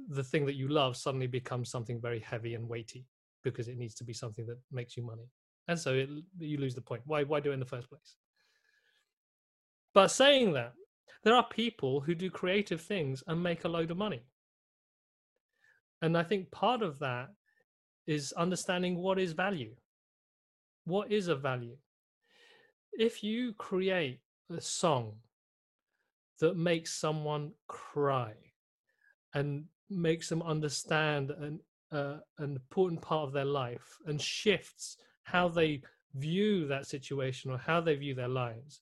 [0.08, 3.04] The thing that you love suddenly becomes something very heavy and weighty
[3.42, 5.28] because it needs to be something that makes you money.
[5.68, 7.02] And so it, you lose the point.
[7.04, 8.16] Why why do it in the first place?
[9.92, 10.72] But saying that
[11.24, 14.22] there are people who do creative things and make a load of money.
[16.02, 17.28] And i think part of that
[18.06, 19.74] is understanding what is value.
[20.84, 21.76] What is a value?
[22.92, 25.12] If you create a song
[26.40, 28.32] that makes someone cry
[29.34, 31.60] and makes them understand an
[31.92, 35.82] uh, an important part of their life and shifts how they
[36.14, 38.80] view that situation or how they view their lives.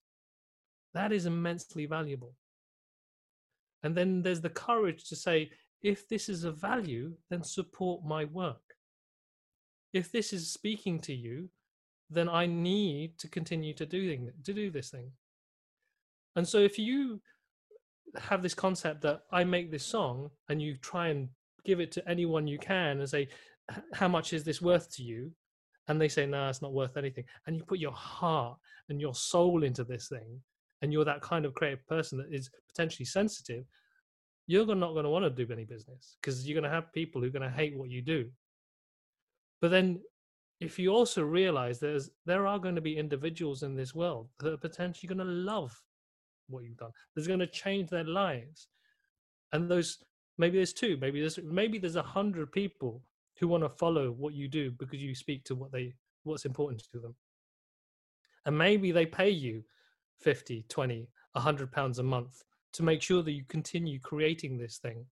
[0.93, 2.35] That is immensely valuable.
[3.83, 5.51] And then there's the courage to say
[5.83, 8.75] if this is a value then support my work.
[9.95, 11.49] If this is speaking to you
[12.11, 15.11] then i need to continue to do to do this thing.
[16.37, 17.21] And so if you
[18.17, 21.29] have this concept that I make this song and you try and
[21.65, 23.29] give it to anyone you can and say,
[23.93, 25.31] how much is this worth to you?
[25.89, 27.25] And they say, no, nah, it's not worth anything.
[27.47, 30.41] And you put your heart and your soul into this thing,
[30.81, 33.65] and you're that kind of creative person that is potentially sensitive,
[34.47, 37.21] you're not going to want to do any business because you're going to have people
[37.21, 38.29] who are going to hate what you do.
[39.61, 40.01] But then
[40.61, 44.53] if you also realize there's there are going to be individuals in this world that
[44.53, 45.79] are potentially going to love
[46.49, 46.93] what you've done.
[47.15, 48.69] That's going to change their lives.
[49.53, 49.99] And those
[50.37, 53.03] maybe there's two maybe there's maybe there's a hundred people
[53.39, 56.83] who want to follow what you do because you speak to what they what's important
[56.93, 57.15] to them.
[58.47, 59.65] And maybe they pay you
[60.21, 65.07] 50 20 100 pounds a month to make sure that you continue creating this thing.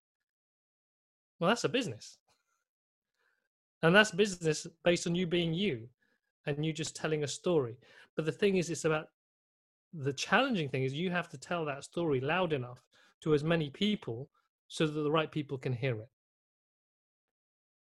[1.38, 2.18] Well that's a business.
[3.82, 5.88] And that's business based on you being you
[6.46, 7.76] and you just telling a story.
[8.14, 9.08] But the thing is it's about
[10.02, 12.82] the challenging thing is you have to tell that story loud enough
[13.22, 14.28] to as many people
[14.68, 16.08] so that the right people can hear it.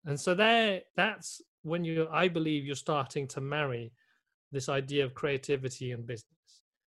[0.06, 3.92] And so there that's when you i believe you're starting to marry
[4.52, 6.32] this idea of creativity and business.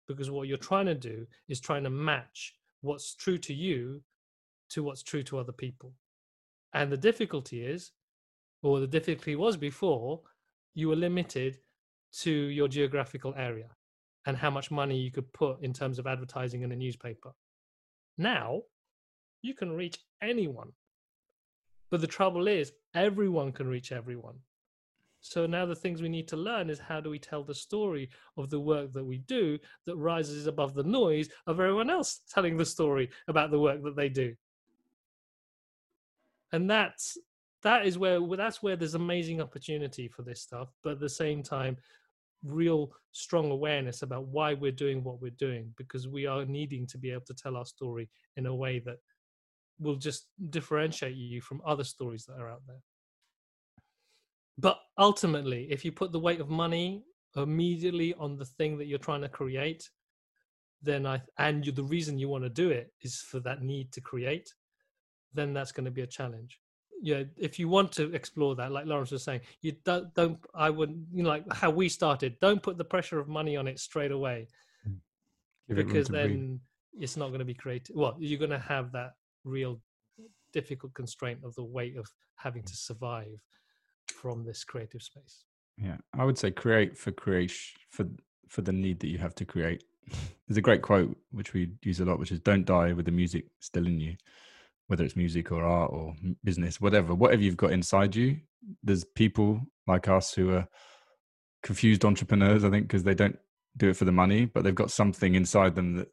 [0.08, 4.02] Because what you're trying to do is trying to match what's true to you
[4.70, 5.94] to what's true to other people.
[6.74, 7.92] And the difficulty is
[8.62, 10.22] or the difficulty was before
[10.76, 11.58] you were limited
[12.12, 13.70] to your geographical area
[14.28, 17.32] and how much money you could put in terms of advertising in a newspaper.
[18.18, 18.64] Now,
[19.42, 20.74] you can reach anyone.
[21.90, 24.36] But the trouble is, everyone can reach everyone.
[25.22, 28.10] So now the things we need to learn is how do we tell the story
[28.36, 32.58] of the work that we do that rises above the noise of everyone else telling
[32.58, 34.36] the story about the work that they do.
[36.52, 37.18] And that's
[37.64, 41.44] that is where that's where there's amazing opportunity for this stuff, but at the same
[41.44, 41.78] time,
[42.44, 46.98] real strong awareness about why we're doing what we're doing because we are needing to
[46.98, 48.98] be able to tell our story in a way that
[49.80, 52.82] will just differentiate you from other stories that are out there.
[54.58, 57.04] But ultimately, if you put the weight of money
[57.36, 59.88] immediately on the thing that you're trying to create,
[60.82, 63.92] then I and you, the reason you want to do it is for that need
[63.94, 64.52] to create,
[65.34, 66.60] then that's going to be a challenge.
[67.02, 70.40] Yeah, if you want to explore that, like Lawrence was saying, you don't don't.
[70.56, 72.40] I would you know like how we started.
[72.40, 74.48] Don't put the pressure of money on it straight away,
[74.84, 74.94] hmm.
[75.68, 76.60] Give because then
[77.00, 77.96] it's not going to be creative.
[77.96, 79.12] Well, you're going to have that
[79.44, 79.80] real
[80.54, 83.40] difficult constraint of the weight of having to survive
[84.08, 85.44] from this creative space
[85.78, 88.06] yeah i would say create for creation for
[88.48, 89.84] for the need that you have to create
[90.48, 93.12] there's a great quote which we use a lot which is don't die with the
[93.12, 94.16] music still in you
[94.88, 98.38] whether it's music or art or business whatever whatever you've got inside you
[98.84, 100.68] there's people like us who are
[101.64, 103.38] confused entrepreneurs i think because they don't
[103.78, 106.08] do it for the money but they've got something inside them that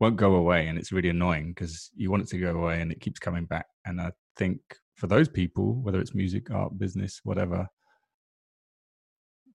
[0.00, 2.90] won't go away and it's really annoying because you want it to go away and
[2.90, 3.66] it keeps coming back.
[3.84, 4.60] And i think
[4.96, 7.68] for those people whether it's music art business whatever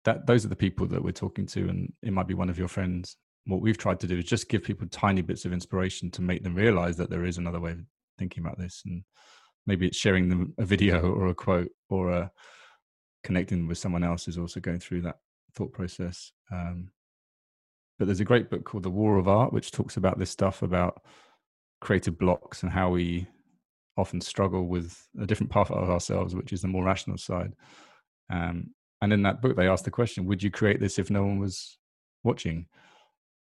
[0.05, 2.59] that those are the people that we're talking to and it might be one of
[2.59, 3.17] your friends.
[3.45, 6.45] What we've tried to do is just give people tiny bits of inspiration to make
[6.45, 7.75] them realize that there is another way
[8.19, 9.03] thinking about this and
[9.67, 12.31] maybe it's sharing them a video or a quote or a
[13.25, 15.17] connecting with someone else is also going through that
[15.55, 16.91] thought process um,
[17.99, 20.63] but there's a great book called The War of Art, which talks about this stuff
[20.63, 21.03] about
[21.81, 23.27] creative blocks and how we
[23.97, 27.55] often struggle with a different part of ourselves, which is the more rational side.
[28.31, 31.25] Um, and in that book, they asked the question: Would you create this if no
[31.25, 31.79] one was
[32.23, 32.67] watching?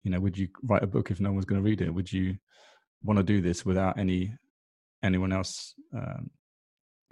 [0.05, 1.93] You know, would you write a book if no one was going to read it?
[1.93, 2.37] Would you
[3.03, 4.35] want to do this without any
[5.05, 6.31] anyone else um,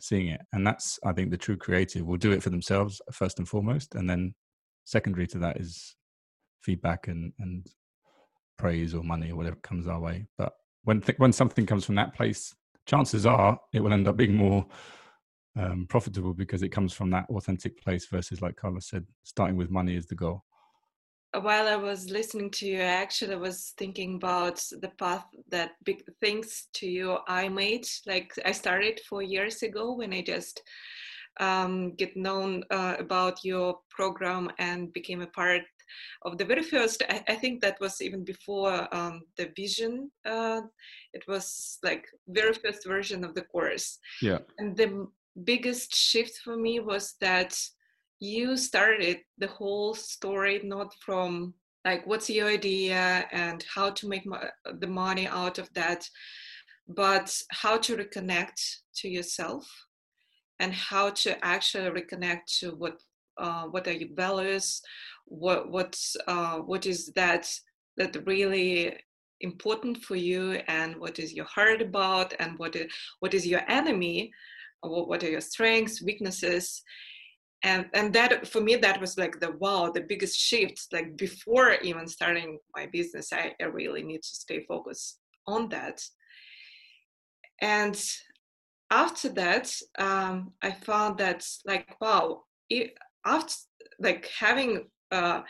[0.00, 0.40] seeing it?
[0.52, 3.94] And that's, I think, the true creative will do it for themselves first and foremost,
[3.94, 4.34] and then
[4.84, 5.94] secondary to that is
[6.60, 7.66] feedback and and
[8.58, 10.26] praise or money or whatever comes our way.
[10.38, 10.52] But
[10.84, 12.54] when th- when something comes from that place,
[12.86, 14.66] chances are it will end up being more
[15.56, 19.70] um, profitable because it comes from that authentic place versus, like Carlos said, starting with
[19.70, 20.44] money is the goal.
[21.34, 26.02] While I was listening to you, I actually was thinking about the path that big
[26.20, 27.86] things to you I made.
[28.06, 30.62] Like I started four years ago when I just
[31.40, 35.62] um, get known uh, about your program and became a part
[36.22, 40.62] of the very first i, I think that was even before um, the vision uh,
[41.12, 45.06] it was like very first version of the course yeah and the
[45.44, 47.54] biggest shift for me was that
[48.22, 51.52] you started the whole story not from
[51.84, 56.08] like what's your idea and how to make mo- the money out of that
[56.86, 58.60] but how to reconnect
[58.94, 59.68] to yourself
[60.60, 62.94] and how to actually reconnect to what
[63.38, 64.80] uh, what are your values
[65.24, 67.50] what what's uh, what is that
[67.96, 68.96] that really
[69.40, 72.86] important for you and what is your heart about and what is,
[73.18, 74.30] what is your enemy
[74.82, 76.84] what, what are your strengths weaknesses
[77.62, 81.74] and and that for me that was like the wow the biggest shift like before
[81.82, 86.02] even starting my business i, I really need to stay focused on that
[87.60, 88.00] and
[88.90, 92.94] after that um, i found that like wow it,
[93.24, 93.54] after
[94.00, 95.42] like having uh,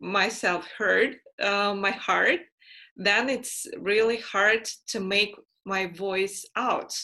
[0.00, 2.40] myself heard, uh, my heart,
[2.96, 6.94] then it's really hard to make my voice out.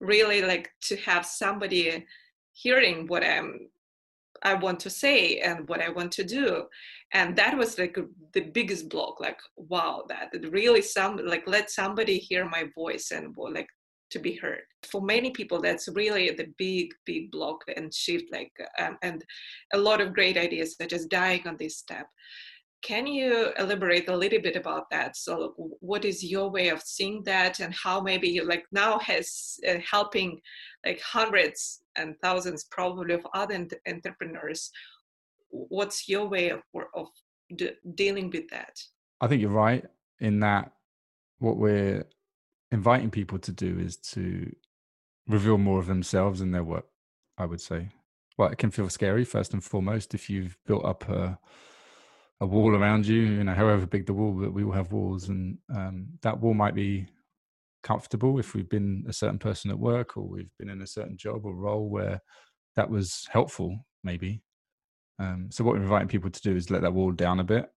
[0.00, 2.04] Really, like to have somebody
[2.52, 3.68] hearing what I'm
[4.44, 6.64] I want to say and what I want to do.
[7.12, 7.96] And that was like
[8.32, 9.20] the biggest block.
[9.20, 13.68] Like, wow, that really some like let somebody hear my voice and like
[14.10, 14.62] to be heard.
[14.90, 18.26] For many people, that's really the big, big block and shift.
[18.30, 19.24] Like, um, and
[19.72, 22.06] a lot of great ideas are just dying on this step.
[22.84, 25.16] Can you elaborate a little bit about that?
[25.16, 29.78] So, what is your way of seeing that, and how maybe like now has uh,
[29.90, 30.40] helping
[30.84, 34.70] like hundreds and thousands probably of other ent- entrepreneurs?
[35.48, 36.60] What's your way of
[36.94, 37.08] of
[37.56, 38.78] de- dealing with that?
[39.20, 39.84] I think you're right
[40.20, 40.72] in that
[41.38, 42.04] what we're
[42.72, 44.54] inviting people to do is to
[45.28, 46.86] reveal more of themselves in their work
[47.38, 47.88] i would say
[48.36, 51.38] well it can feel scary first and foremost if you've built up a
[52.40, 55.28] a wall around you you know however big the wall but we all have walls
[55.28, 57.06] and um, that wall might be
[57.82, 61.16] comfortable if we've been a certain person at work or we've been in a certain
[61.16, 62.20] job or role where
[62.76, 64.42] that was helpful maybe
[65.20, 67.70] Um, so what we're inviting people to do is let that wall down a bit,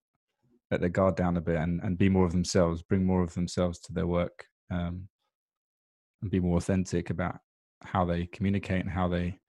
[0.71, 3.33] let their guard down a bit, and and be more of themselves, bring more of
[3.35, 5.09] themselves to their work, um,
[6.21, 7.39] and be more authentic about
[7.83, 9.39] how they communicate and how they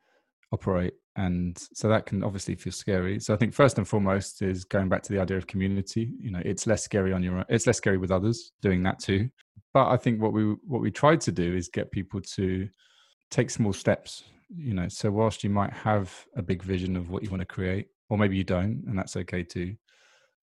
[0.53, 0.95] operate.
[1.19, 3.19] And so that can obviously feel scary.
[3.19, 6.13] So I think first and foremost is going back to the idea of community.
[6.21, 7.45] You know, it's less scary on your own.
[7.49, 9.29] It's less scary with others doing that too.
[9.75, 12.69] But I think what we what we tried to do is get people to
[13.31, 14.25] take small steps
[14.57, 17.47] you know so whilst you might have a big vision of what you want to
[17.47, 19.75] create or maybe you don't and that's okay too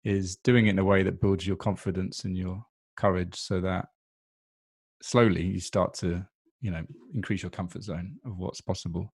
[0.02, 2.64] is doing it in a way that builds your confidence and your
[2.96, 3.86] courage so that
[5.00, 6.26] slowly you start to
[6.60, 6.82] you know
[7.14, 9.12] increase your comfort zone of what's possible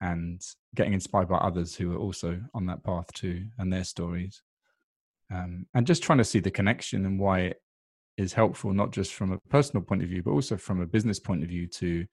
[0.00, 0.42] and
[0.74, 4.42] getting inspired by others who are also on that path too and their stories
[5.32, 7.62] um, and just trying to see the connection and why it
[8.16, 11.18] is helpful not just from a personal point of view but also from a business
[11.18, 12.06] point of view to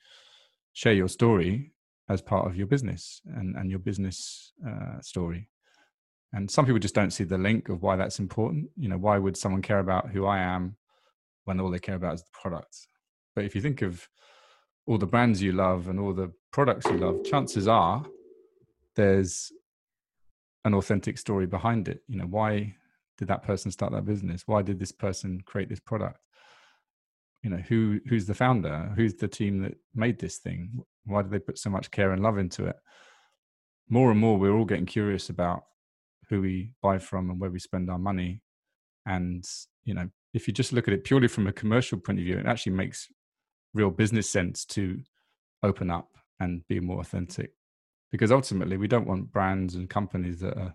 [0.73, 1.73] share your story
[2.09, 5.49] as part of your business and, and your business uh, story.
[6.33, 8.69] And some people just don't see the link of why that's important.
[8.77, 10.77] You know, why would someone care about who I am
[11.45, 12.87] when all they care about is the product?
[13.35, 14.07] But if you think of
[14.87, 18.03] all the brands you love and all the products you love, chances are
[18.95, 19.51] there's
[20.65, 22.03] an authentic story behind it.
[22.07, 22.75] You know, why
[23.17, 24.43] did that person start that business?
[24.45, 26.19] Why did this person create this product?
[27.43, 28.91] You know, who who's the founder?
[28.95, 30.83] Who's the team that made this thing?
[31.05, 32.75] Why do they put so much care and love into it?
[33.89, 35.63] More and more, we're all getting curious about
[36.29, 38.41] who we buy from and where we spend our money.
[39.05, 39.43] And,
[39.83, 42.37] you know, if you just look at it purely from a commercial point of view,
[42.37, 43.07] it actually makes
[43.73, 44.99] real business sense to
[45.63, 46.09] open up
[46.39, 47.51] and be more authentic.
[48.11, 50.73] Because ultimately, we don't want brands and companies that are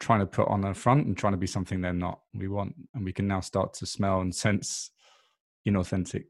[0.00, 2.20] trying to put on a front and trying to be something they're not.
[2.34, 4.90] We want, and we can now start to smell and sense
[5.66, 6.24] inauthentic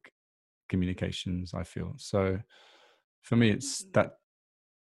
[0.68, 1.94] communications, I feel.
[1.96, 2.38] So,
[3.22, 4.18] for me, it's that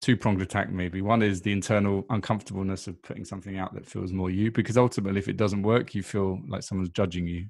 [0.02, 1.02] two pronged attack maybe.
[1.02, 5.20] One is the internal uncomfortableness of putting something out that feels more you, because ultimately,
[5.20, 7.48] if it doesn't work, you feel like someone's judging you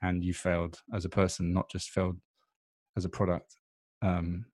[0.00, 2.16] and you failed as a person, not just failed
[2.96, 3.56] as a product.
[4.02, 4.46] Um,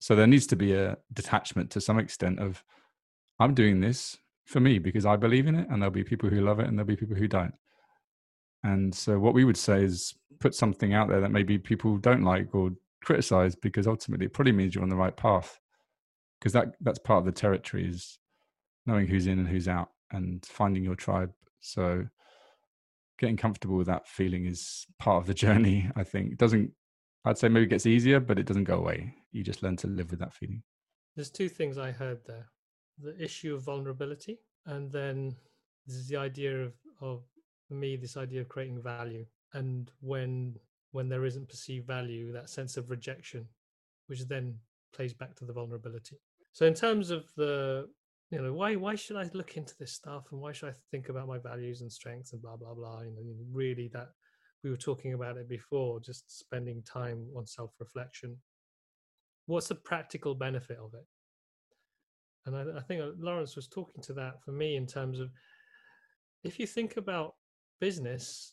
[0.00, 2.62] so there needs to be a detachment to some extent of
[3.40, 4.16] I'm doing this
[4.46, 6.78] for me because I believe in it, and there'll be people who love it and
[6.78, 7.54] there'll be people who don't.
[8.64, 12.22] And so what we would say is put something out there that maybe people don't
[12.22, 12.70] like or
[13.04, 15.60] criticize because ultimately it probably means you're on the right path
[16.38, 18.18] because that that's part of the territory is
[18.86, 22.04] knowing who's in and who's out and finding your tribe so
[23.18, 26.70] getting comfortable with that feeling is part of the journey i think it doesn't
[27.24, 29.14] i'd say maybe it gets easier but it doesn't go away.
[29.32, 30.62] You just learn to live with that feeling.
[31.14, 32.46] There's two things i heard there
[33.00, 35.36] the issue of vulnerability and then
[35.86, 37.22] this is the idea of of
[37.70, 39.24] me this idea of creating value.
[39.54, 40.56] And when
[40.92, 43.46] when there isn't perceived value, that sense of rejection,
[44.06, 44.56] which then
[44.94, 46.16] plays back to the vulnerability.
[46.52, 47.88] So in terms of the
[48.30, 51.08] you know why why should I look into this stuff and why should I think
[51.08, 54.10] about my values and strengths and blah blah blah you know really that
[54.64, 58.36] we were talking about it before just spending time on self reflection
[59.48, 61.06] what's the practical benefit of it?
[62.46, 65.30] And I, I think uh, Lawrence was talking to that for me in terms of
[66.44, 67.34] if you think about
[67.80, 68.52] business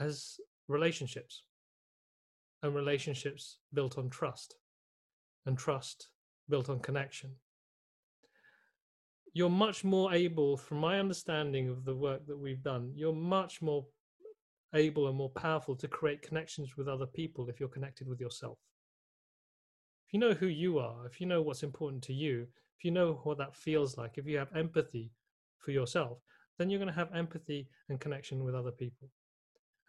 [0.00, 0.36] as
[0.68, 1.44] relationships
[2.62, 4.56] and relationships built on trust
[5.46, 6.08] and trust
[6.48, 7.30] built on connection
[9.32, 13.62] you're much more able from my understanding of the work that we've done you're much
[13.62, 13.86] more
[14.74, 18.58] able and more powerful to create connections with other people if you're connected with yourself
[20.06, 22.46] if you know who you are if you know what's important to you
[22.78, 25.10] if you know what that feels like if you have empathy
[25.58, 26.18] for yourself
[26.58, 29.08] then you're going to have empathy and connection with other people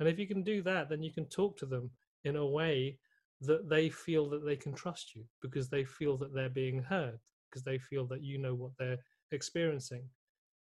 [0.02, 1.92] and if you can do that, then you can talk to them
[2.24, 2.98] in a way
[3.42, 7.20] that they feel that they can trust you because they feel that they're being heard,
[7.48, 8.98] because they feel that you know what they're
[9.32, 10.02] experiencing.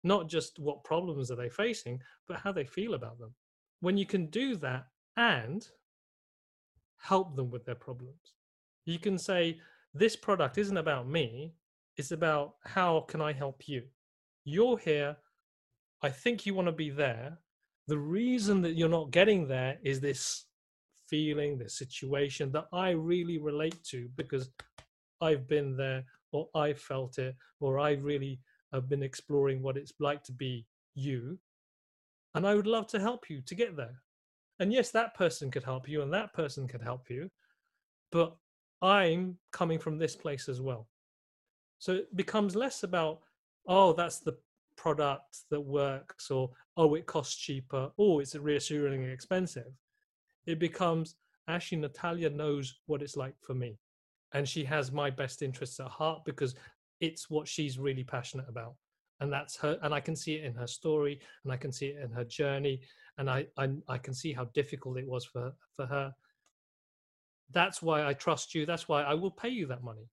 [0.03, 3.33] Not just what problems are they facing, but how they feel about them.
[3.81, 5.67] When you can do that and
[6.97, 8.33] help them with their problems,
[8.85, 9.59] you can say,
[9.93, 11.53] This product isn't about me,
[11.97, 13.83] it's about how can I help you?
[14.43, 15.17] You're here.
[16.01, 17.39] I think you want to be there
[17.89, 20.45] the reason that you're not getting there is this
[21.09, 24.51] feeling, this situation that I really relate to because
[25.21, 29.91] I've been there or I felt it or I really have been exploring what it's
[29.99, 31.39] like to be you.
[32.35, 34.01] And I would love to help you to get there.
[34.59, 37.29] And yes, that person could help you and that person could help you,
[38.11, 38.35] but
[38.81, 40.87] I'm coming from this place as well.
[41.79, 43.21] So it becomes less about,
[43.67, 44.37] oh, that's the
[44.79, 49.73] product that works or oh it costs cheaper oh it's reassuringly expensive
[50.45, 51.15] it becomes
[51.49, 53.77] actually natalia knows what it's like for me
[54.33, 56.55] and she has my best interests at heart because
[57.01, 58.75] it's what she's really passionate about
[59.19, 61.87] and that's her and i can see it in her story and i can see
[61.87, 62.81] it in her journey
[63.17, 66.13] and i i, I can see how difficult it was for for her.
[67.51, 68.65] That's why i trust you.
[68.65, 70.07] That's why i will pay you that money.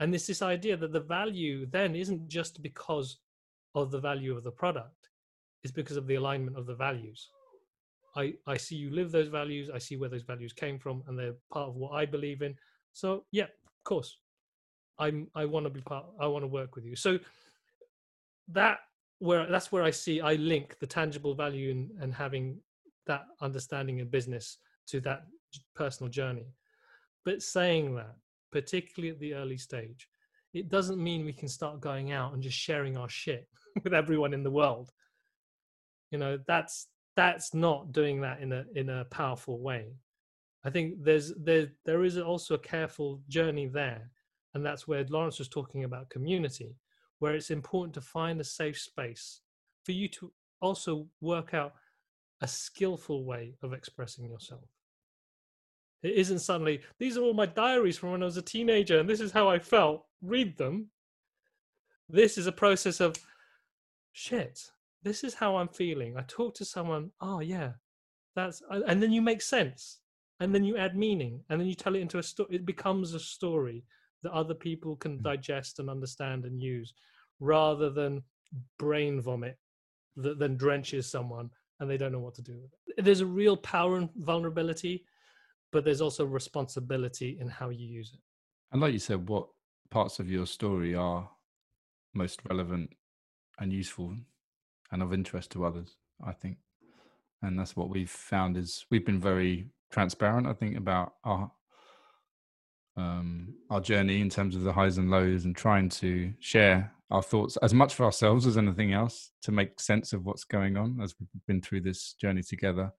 [0.00, 3.18] And it's this idea that the value then isn't just because
[3.74, 5.08] of the value of the product.
[5.64, 7.30] It's because of the alignment of the values.
[8.16, 9.70] I i see you live those values.
[9.72, 12.54] I see where those values came from and they're part of what i believe in.
[12.92, 14.18] So yeah of course.
[14.98, 16.96] I'm i want to be part i want to work with you.
[16.96, 17.18] So
[18.52, 18.78] that
[19.18, 22.58] where that's where I see I link the tangible value and, and having
[23.06, 25.22] that understanding in business to that
[25.74, 26.46] personal journey.
[27.24, 28.14] But saying that,
[28.52, 30.08] particularly at the early stage,
[30.54, 33.48] it doesn't mean we can start going out and just sharing our shit
[33.84, 34.90] with everyone in the world.
[36.10, 39.96] You know, that's that's not doing that in a in a powerful way.
[40.64, 44.10] I think there's there there is also a careful journey there,
[44.54, 46.76] and that's where Lawrence was talking about community
[47.18, 49.40] where it's important to find a safe space
[49.84, 51.74] for you to also work out
[52.40, 54.64] a skillful way of expressing yourself.
[56.02, 59.08] It isn't suddenly, these are all my diaries from when I was a teenager and
[59.08, 60.04] this is how I felt.
[60.22, 60.90] Read them.
[62.08, 63.16] This is a process of
[64.12, 64.70] shit,
[65.02, 66.16] this is how I'm feeling.
[66.16, 67.72] I talk to someone, oh yeah,
[68.34, 69.98] that's, uh, and then you make sense
[70.40, 72.54] and then you add meaning and then you tell it into a story.
[72.54, 73.84] It becomes a story
[74.22, 75.22] that other people can mm.
[75.22, 76.94] digest and understand and use
[77.40, 78.22] rather than
[78.78, 79.58] brain vomit
[80.16, 81.50] that then drenches someone
[81.80, 83.04] and they don't know what to do with it.
[83.04, 85.04] There's a real power and vulnerability,
[85.70, 88.20] but there's also responsibility in how you use it.
[88.72, 89.46] And like you said, what
[89.90, 91.30] parts of your story are
[92.14, 92.90] most relevant
[93.58, 94.16] and useful
[94.90, 96.58] and of interest to others, I think.
[97.42, 101.50] And that's what we've found is we've been very transparent, I think, about our
[102.98, 107.22] um, our journey in terms of the highs and lows and trying to share our
[107.22, 110.98] thoughts as much for ourselves as anything else to make sense of what's going on
[111.02, 112.92] as we've been through this journey together.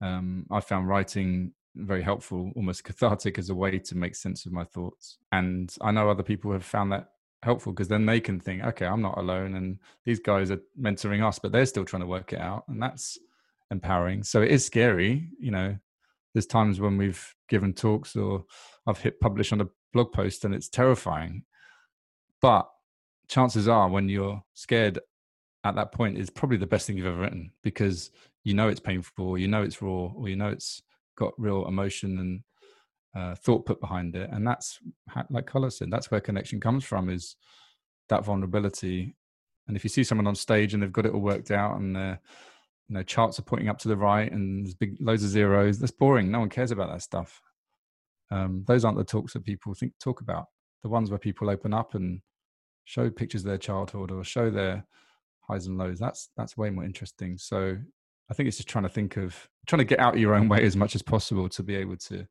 [0.00, 4.52] Um, I found writing very helpful, almost cathartic as a way to make sense of
[4.52, 5.18] my thoughts.
[5.32, 7.08] And I know other people have found that
[7.42, 9.56] helpful because then they can think, okay, I'm not alone.
[9.56, 12.64] And these guys are mentoring us, but they're still trying to work it out.
[12.68, 13.18] And that's
[13.72, 14.22] empowering.
[14.22, 15.76] So it is scary, you know,
[16.32, 18.44] there's times when we've given talks or
[18.86, 21.44] I've hit publish on a blog post and it's terrifying.
[22.40, 22.68] But
[23.28, 24.98] chances are when you're scared
[25.64, 28.10] at that point is probably the best thing you've ever written because
[28.44, 30.82] you know it's painful, or you know it's raw, or you know it's
[31.16, 32.42] got real emotion and
[33.14, 34.30] uh, thought put behind it.
[34.32, 34.80] And that's
[35.30, 37.36] like Carlos said, that's where connection comes from is
[38.08, 39.14] that vulnerability.
[39.68, 41.94] And if you see someone on stage and they've got it all worked out and
[41.94, 42.20] they're
[42.88, 45.78] you know charts are pointing up to the right and there's big loads of zeros.
[45.78, 46.30] That's boring.
[46.30, 47.40] No one cares about that stuff.
[48.30, 50.46] Um, those aren't the talks that people think talk about.
[50.82, 52.20] The ones where people open up and
[52.84, 54.84] show pictures of their childhood or show their
[55.40, 57.38] highs and lows that's that's way more interesting.
[57.38, 57.78] So
[58.32, 60.64] i think it's just trying to think of trying to get out your own way
[60.64, 62.26] as much as possible to be able to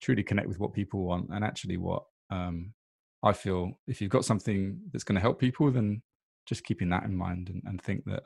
[0.00, 2.72] truly connect with what people want and actually what um,
[3.22, 6.00] i feel if you've got something that's going to help people then
[6.46, 8.22] just keeping that in mind and, and think that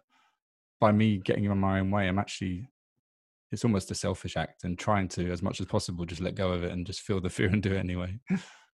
[0.81, 2.68] by me getting on my own way, I'm actually
[3.53, 6.53] it's almost a selfish act and trying to as much as possible just let go
[6.53, 8.16] of it and just feel the fear and do it anyway.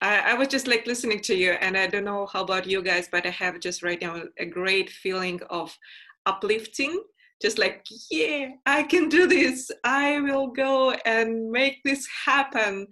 [0.01, 2.81] I, I was just like listening to you, and I don't know how about you
[2.81, 5.77] guys, but I have just right now a great feeling of
[6.25, 7.01] uplifting
[7.41, 12.85] just like yeah i can do this i will go and make this happen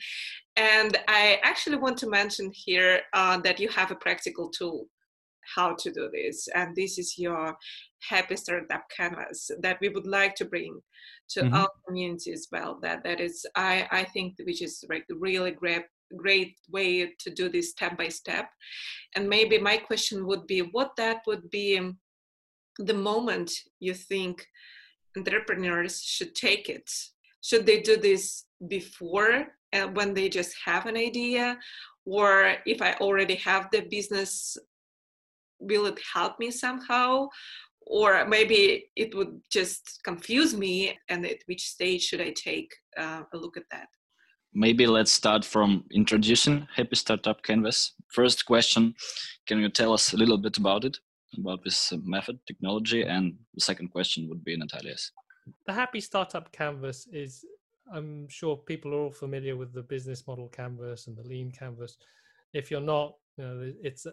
[0.55, 4.87] and i actually want to mention here uh, that you have a practical tool
[5.55, 7.55] how to do this and this is your
[8.07, 10.79] happy startup canvas that we would like to bring
[11.29, 11.53] to mm-hmm.
[11.53, 12.79] our community as well.
[12.81, 15.83] That that is i i think which is like really great
[16.17, 18.49] great way to do this step by step.
[19.15, 21.79] And maybe my question would be what that would be
[22.77, 24.45] the moment you think
[25.17, 26.89] entrepreneurs should take it?
[27.41, 31.57] Should they do this before uh, when they just have an idea?
[32.05, 34.57] Or if i already have the business
[35.59, 37.27] will it help me somehow
[37.81, 43.23] or maybe it would just confuse me and at which stage should i take uh,
[43.33, 43.87] a look at that?
[44.53, 47.93] Maybe let's start from introducing happy startup canvas.
[48.11, 48.95] First question
[49.47, 50.97] can you tell us a little bit about it
[51.37, 53.03] about this method technology?
[53.03, 55.11] And the second question would be natalia's
[55.65, 57.45] the happy startup canvas is
[57.93, 61.97] i'm sure people are all familiar with the business model canvas and the lean canvas.
[62.53, 64.05] If you're not you know, it's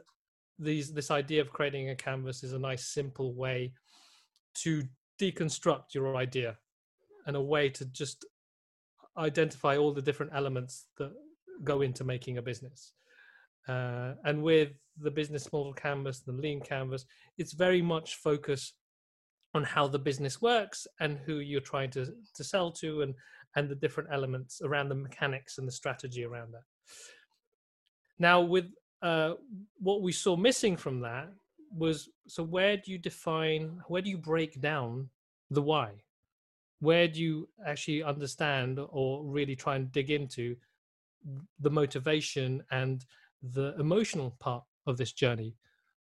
[0.58, 3.72] these this idea of creating a canvas is a nice simple way
[4.54, 4.82] to
[5.20, 6.56] deconstruct your idea
[7.26, 8.24] and a way to just
[9.18, 11.12] identify all the different elements that
[11.64, 12.92] go into making a business
[13.68, 17.04] uh, and with the business model canvas, the lean canvas,
[17.36, 18.74] it's very much focused
[19.54, 23.14] on how the business works and who you're trying to, to sell to and,
[23.56, 26.62] and the different elements around the mechanics and the strategy around that.
[28.18, 28.66] Now, with
[29.02, 29.34] uh,
[29.78, 31.28] what we saw missing from that
[31.70, 35.08] was so where do you define, where do you break down
[35.50, 35.92] the why?
[36.80, 40.56] Where do you actually understand or really try and dig into
[41.60, 43.04] the motivation and
[43.42, 45.56] the emotional part of this journey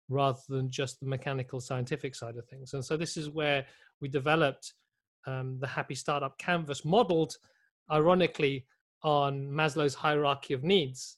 [0.09, 2.73] rather than just the mechanical scientific side of things.
[2.73, 3.65] And so this is where
[4.01, 4.73] we developed
[5.25, 7.37] um, the Happy Startup Canvas, modeled
[7.91, 8.65] ironically
[9.03, 11.17] on Maslow's hierarchy of needs,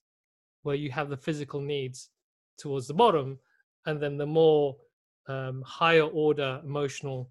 [0.66, 2.10] where you have the physical needs
[2.58, 3.38] towards the bottom,
[3.86, 4.76] and then the more
[5.28, 7.30] um, higher order emotional,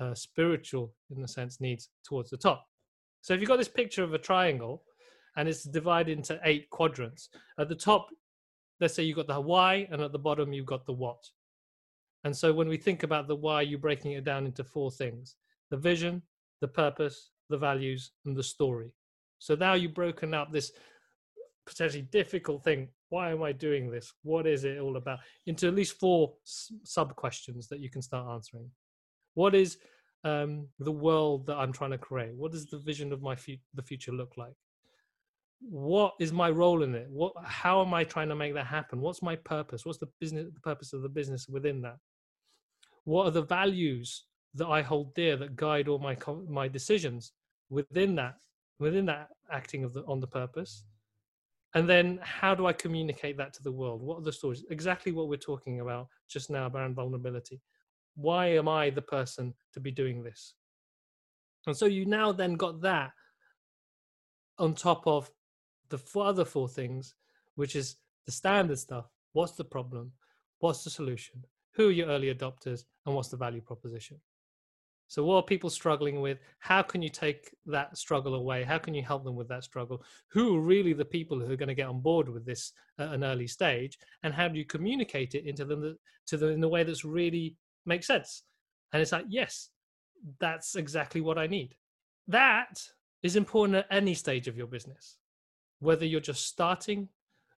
[0.00, 2.66] uh, spiritual, in a sense, needs towards the top.
[3.20, 4.82] So if you've got this picture of a triangle,
[5.36, 7.28] and it's divided into eight quadrants.
[7.58, 8.08] At the top,
[8.80, 11.24] let's say you've got the why, and at the bottom, you've got the what.
[12.24, 15.36] And so when we think about the why, you're breaking it down into four things
[15.70, 16.20] the vision,
[16.60, 18.92] the purpose, the values, and the story.
[19.38, 20.72] So now you've broken up this
[21.66, 22.88] potentially difficult thing.
[23.08, 24.12] Why am I doing this?
[24.22, 25.20] What is it all about?
[25.46, 28.70] Into at least four sub questions that you can start answering.
[29.34, 29.78] What is
[30.24, 32.34] um, the world that I'm trying to create?
[32.34, 34.54] What does the vision of my fu- the future look like?
[35.68, 39.00] what is my role in it what how am i trying to make that happen
[39.00, 41.96] what's my purpose what's the business the purpose of the business within that
[43.04, 46.16] what are the values that i hold dear that guide all my
[46.48, 47.32] my decisions
[47.70, 48.34] within that
[48.80, 50.84] within that acting of the on the purpose
[51.74, 55.12] and then how do i communicate that to the world what are the stories exactly
[55.12, 57.60] what we're talking about just now around vulnerability
[58.14, 60.54] why am i the person to be doing this
[61.66, 63.12] and so you now then got that
[64.58, 65.30] on top of
[65.88, 67.14] the four other four things,
[67.54, 67.96] which is
[68.26, 69.06] the standard stuff.
[69.32, 70.12] What's the problem?
[70.58, 71.44] What's the solution?
[71.74, 72.84] Who are your early adopters?
[73.06, 74.20] And what's the value proposition?
[75.12, 76.38] So, what are people struggling with?
[76.58, 78.62] How can you take that struggle away?
[78.62, 80.02] How can you help them with that struggle?
[80.28, 83.12] Who are really the people who are going to get on board with this at
[83.12, 83.98] an early stage?
[84.22, 85.98] And how do you communicate it into them
[86.28, 88.44] to them in a way that's really makes sense?
[88.94, 89.68] And it's like, yes,
[90.40, 91.74] that's exactly what I need.
[92.28, 92.80] That
[93.22, 95.18] is important at any stage of your business
[95.80, 97.08] whether you're just starting,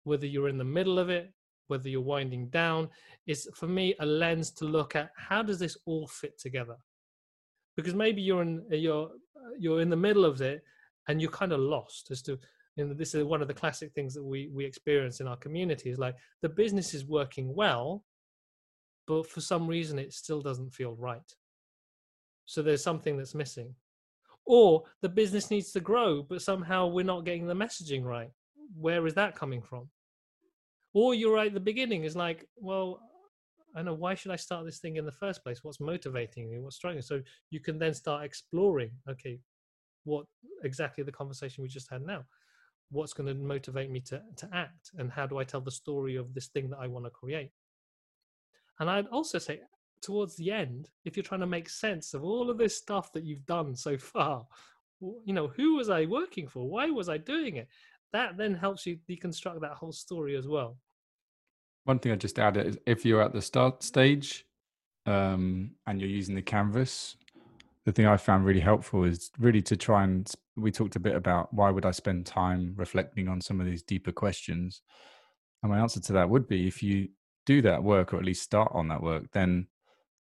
[0.04, 1.32] whether you're in the middle of it,
[1.66, 2.88] whether you're winding down,
[3.26, 6.76] is for me a lens to look at how does this all fit together?
[7.76, 9.06] Because maybe you're in uh, you're
[9.36, 10.62] uh, you're in the middle of it
[11.08, 12.38] and you're kind of lost as to
[12.76, 15.36] you know, this is one of the classic things that we we experience in our
[15.36, 18.04] community is like the business is working well,
[19.06, 21.34] but for some reason it still doesn't feel right.
[22.46, 23.74] So there's something that's missing.
[24.44, 28.30] Or the business needs to grow but somehow we're not getting the messaging right.
[28.74, 29.88] Where is that coming from?
[30.94, 33.00] Or you're right at the beginning is like well
[33.76, 36.50] i know uh, why should i start this thing in the first place what's motivating
[36.50, 37.02] me what's driving?
[37.02, 37.20] so
[37.50, 39.38] you can then start exploring okay
[40.04, 40.26] what
[40.64, 42.22] exactly the conversation we just had now
[42.90, 46.16] what's going to motivate me to, to act and how do i tell the story
[46.16, 47.50] of this thing that i want to create
[48.80, 49.60] and i'd also say
[50.02, 53.24] towards the end, if you're trying to make sense of all of this stuff that
[53.24, 54.46] you've done so far,
[55.00, 56.68] you know, who was I working for?
[56.68, 57.68] Why was I doing it?
[58.12, 60.76] That then helps you deconstruct that whole story as well.
[61.84, 64.46] One thing I just add is if you're at the start stage
[65.06, 67.16] um, and you're using the canvas,
[67.84, 71.16] the thing I found really helpful is really to try and we talked a bit
[71.16, 74.82] about why would I spend time reflecting on some of these deeper questions.
[75.62, 77.08] And my answer to that would be if you
[77.46, 79.66] do that work or at least start on that work, then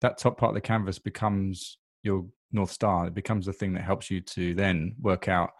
[0.02, 3.82] that top part of the canvas becomes your north star it becomes the thing that
[3.82, 5.50] helps you to then work out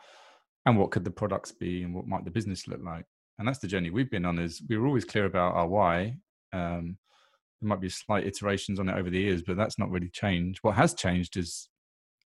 [0.65, 3.05] and what could the products be and what might the business look like
[3.39, 6.17] and that's the journey we've been on is we were always clear about our why.
[6.53, 6.97] Um,
[7.61, 10.59] there might be slight iterations on it over the years but that's not really changed.
[10.63, 11.69] What has changed is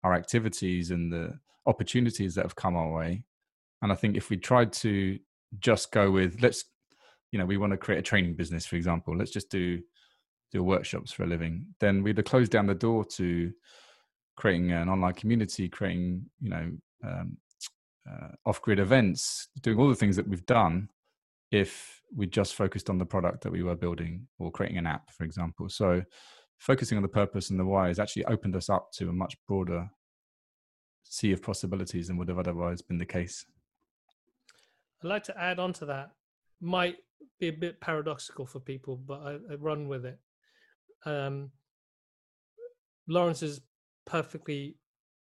[0.03, 3.23] our activities and the opportunities that have come our way.
[3.81, 5.17] And i think if we tried to
[5.59, 6.65] just go with let's
[7.31, 9.79] you know we want to create a training business for example let's just do
[10.51, 13.51] do workshops for a living, then we'd have closed down the door to
[14.35, 16.71] creating an online community, creating you know
[17.05, 17.37] um,
[18.09, 20.89] uh, off-grid events, doing all the things that we've done.
[21.51, 25.11] If we just focused on the product that we were building or creating an app,
[25.11, 26.01] for example, so
[26.57, 29.35] focusing on the purpose and the why has actually opened us up to a much
[29.47, 29.89] broader
[31.03, 33.45] sea of possibilities than would have otherwise been the case.
[35.03, 36.11] I'd like to add on to that.
[36.61, 36.97] Might
[37.39, 40.19] be a bit paradoxical for people, but I, I run with it
[41.05, 41.51] um,
[43.07, 43.61] Lawrence is
[44.05, 44.75] perfectly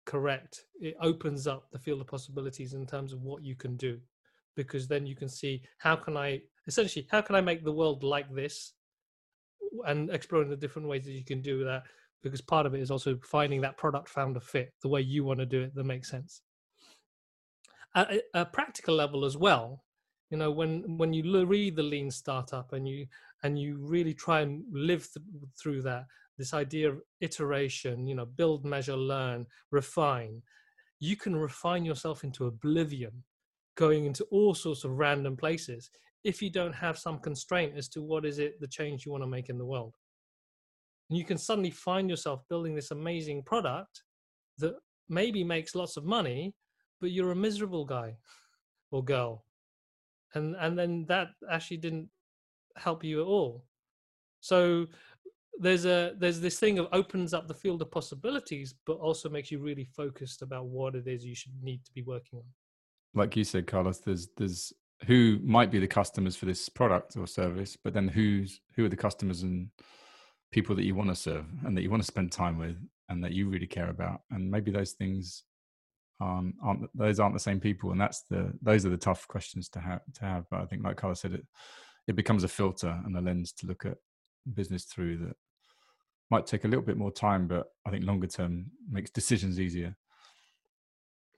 [0.06, 0.66] correct.
[0.80, 3.98] It opens up the field of possibilities in terms of what you can do,
[4.56, 8.02] because then you can see how can I essentially how can i make the world
[8.02, 8.72] like this?
[9.86, 11.82] And exploring the different ways that you can do that
[12.22, 15.40] because part of it is also finding that product founder fit the way you want
[15.40, 16.42] to do it that makes sense.
[17.94, 19.84] At a, practical level as well
[20.30, 23.06] you know when when you read the lean startup and you
[23.42, 25.24] and you really try and live th-
[25.56, 26.06] through that
[26.38, 30.42] this idea of iteration you know build measure learn refine
[30.98, 33.12] you can refine yourself into oblivion
[33.76, 35.90] going into all sorts of random places
[36.22, 39.22] if you don't have some constraint as to what is it the change you want
[39.22, 39.94] to make in the world.
[41.10, 44.02] And you can suddenly find yourself building this amazing product
[44.58, 44.74] that
[45.08, 46.54] maybe makes lots of money
[47.00, 48.16] but you're a miserable guy
[48.90, 49.44] or girl.
[50.34, 52.08] And and then that actually didn't
[52.76, 53.64] help you at all.
[54.40, 54.86] So
[55.58, 59.50] there's a there's this thing of opens up the field of possibilities but also makes
[59.50, 62.44] you really focused about what it is you should need to be working on
[63.14, 64.72] like you said carlos there's there's
[65.06, 68.88] who might be the customers for this product or service but then who's who are
[68.88, 69.68] the customers and
[70.54, 72.76] people that you want to serve and that you want to spend time with
[73.08, 74.20] and that you really care about.
[74.30, 75.42] And maybe those things
[76.20, 77.90] aren't, aren't those aren't the same people.
[77.90, 80.44] And that's the those are the tough questions to have to have.
[80.50, 81.44] But i think like carlos said it
[82.06, 83.96] it becomes a filter and a lens to look at
[84.54, 85.36] business through that
[86.30, 89.96] might take a little bit more time, but I think longer term makes decisions easier.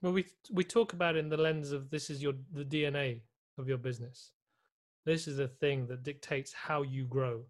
[0.01, 3.21] Well, we we talk about in the lens of this is your the DNA
[3.57, 4.31] of your business.
[5.05, 7.45] This is the thing that dictates how you grow.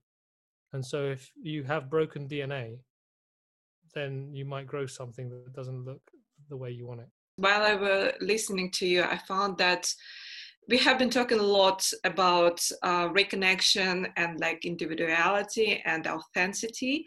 [0.73, 2.79] And so if you have broken DNA,
[3.93, 6.01] then you might grow something that doesn't look
[6.49, 7.07] the way you want it.
[7.37, 9.91] While I was listening to you, I found that
[10.69, 17.05] we have been talking a lot about uh, reconnection and like individuality and authenticity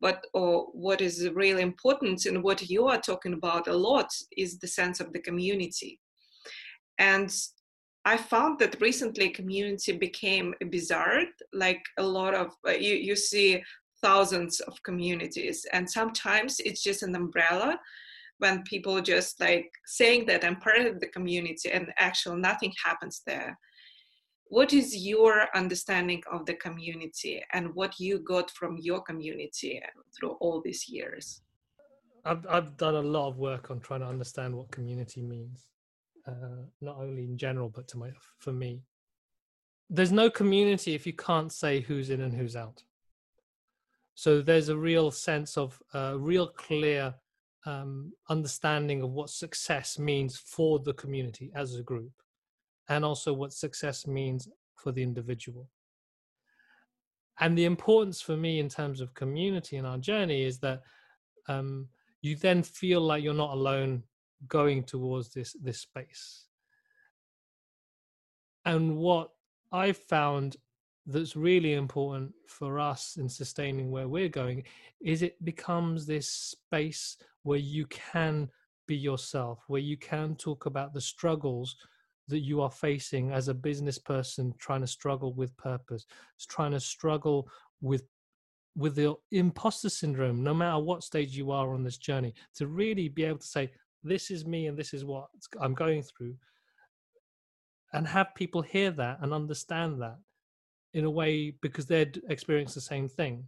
[0.00, 4.58] but or what is really important and what you are talking about a lot is
[4.58, 6.00] the sense of the community
[6.98, 7.34] and
[8.04, 11.22] i found that recently community became bizarre
[11.52, 13.62] like a lot of uh, you, you see
[14.02, 17.78] thousands of communities and sometimes it's just an umbrella
[18.38, 23.22] when people just like saying that I'm part of the community and actually nothing happens
[23.26, 23.58] there.
[24.54, 29.82] What is your understanding of the community and what you got from your community
[30.16, 31.42] through all these years?
[32.24, 35.66] I've, I've done a lot of work on trying to understand what community means,
[36.28, 38.82] uh, not only in general, but to my, for me.
[39.90, 42.80] There's no community if you can't say who's in and who's out.
[44.14, 47.12] So there's a real sense of uh, real clear
[47.66, 52.12] um, understanding of what success means for the community as a group,
[52.88, 55.68] and also what success means for the individual.
[57.40, 60.82] And the importance for me in terms of community in our journey is that
[61.48, 61.88] um,
[62.22, 64.02] you then feel like you're not alone
[64.48, 66.46] going towards this this space.
[68.64, 69.30] And what
[69.72, 70.56] I've found
[71.06, 74.62] that's really important for us in sustaining where we're going
[75.00, 78.48] is it becomes this space where you can
[78.86, 81.76] be yourself, where you can talk about the struggles
[82.28, 86.06] that you are facing as a business person trying to struggle with purpose,
[86.48, 87.48] trying to struggle
[87.80, 88.04] with
[88.76, 93.08] with the imposter syndrome, no matter what stage you are on this journey, to really
[93.08, 93.70] be able to say,
[94.02, 95.28] This is me and this is what
[95.60, 96.34] I'm going through.
[97.92, 100.18] And have people hear that and understand that
[100.92, 103.46] in a way because they'd experienced the same thing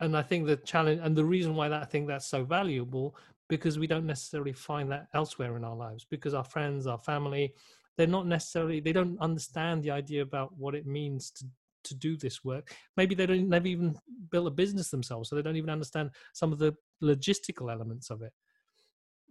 [0.00, 3.16] and I think the challenge and the reason why that I think that's so valuable
[3.48, 7.54] because we don't necessarily find that elsewhere in our lives because our friends, our family,
[7.98, 11.44] they're not necessarily they don't understand the idea about what it means to
[11.84, 12.74] to do this work.
[12.96, 13.96] Maybe they don't never even
[14.30, 18.22] built a business themselves, so they don't even understand some of the logistical elements of
[18.22, 18.32] it.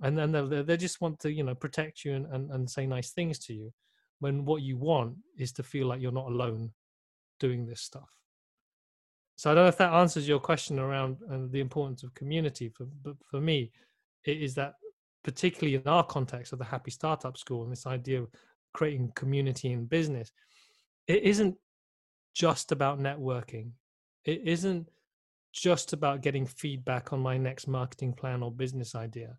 [0.02, 2.86] And then they they just want to you know protect you and, and, and say
[2.86, 3.74] nice things to you,
[4.20, 6.72] when what you want is to feel like you're not alone
[7.40, 8.10] doing this stuff.
[9.38, 12.70] So I don't know if that answers your question around uh, the importance of community.
[12.70, 13.72] For, but for me,
[14.26, 14.74] it is that
[15.24, 18.30] particularly in our context of the Happy Startup School and this idea of
[18.78, 20.32] creating community in business,
[21.08, 21.56] it isn't
[22.36, 23.72] just about networking.
[24.24, 24.88] It isn't
[25.52, 29.36] just about getting feedback on my next marketing plan or business idea.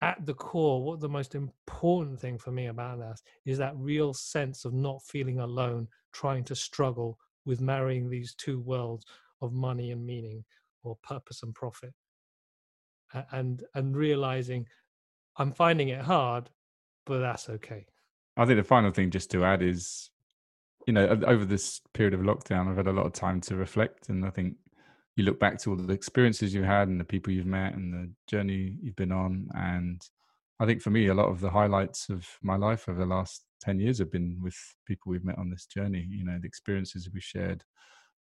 [0.00, 4.14] At the core, what the most important thing for me about that is that real
[4.14, 9.04] sense of not feeling alone, trying to struggle with marrying these two worlds
[9.42, 10.42] of money and meaning
[10.84, 11.92] or purpose and profit
[13.32, 14.66] and and realizing
[15.38, 16.50] i'm finding it hard
[17.06, 17.86] but that's okay
[18.38, 20.10] i think the final thing just to add is
[20.86, 24.08] you know over this period of lockdown i've had a lot of time to reflect
[24.08, 24.54] and i think
[25.16, 27.92] you look back to all the experiences you had and the people you've met and
[27.92, 30.00] the journey you've been on and
[30.60, 33.44] I think for me, a lot of the highlights of my life over the last
[33.60, 37.08] 10 years have been with people we've met on this journey, you know, the experiences
[37.12, 37.62] we've shared,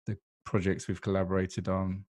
[0.06, 2.04] the projects we've collaborated on.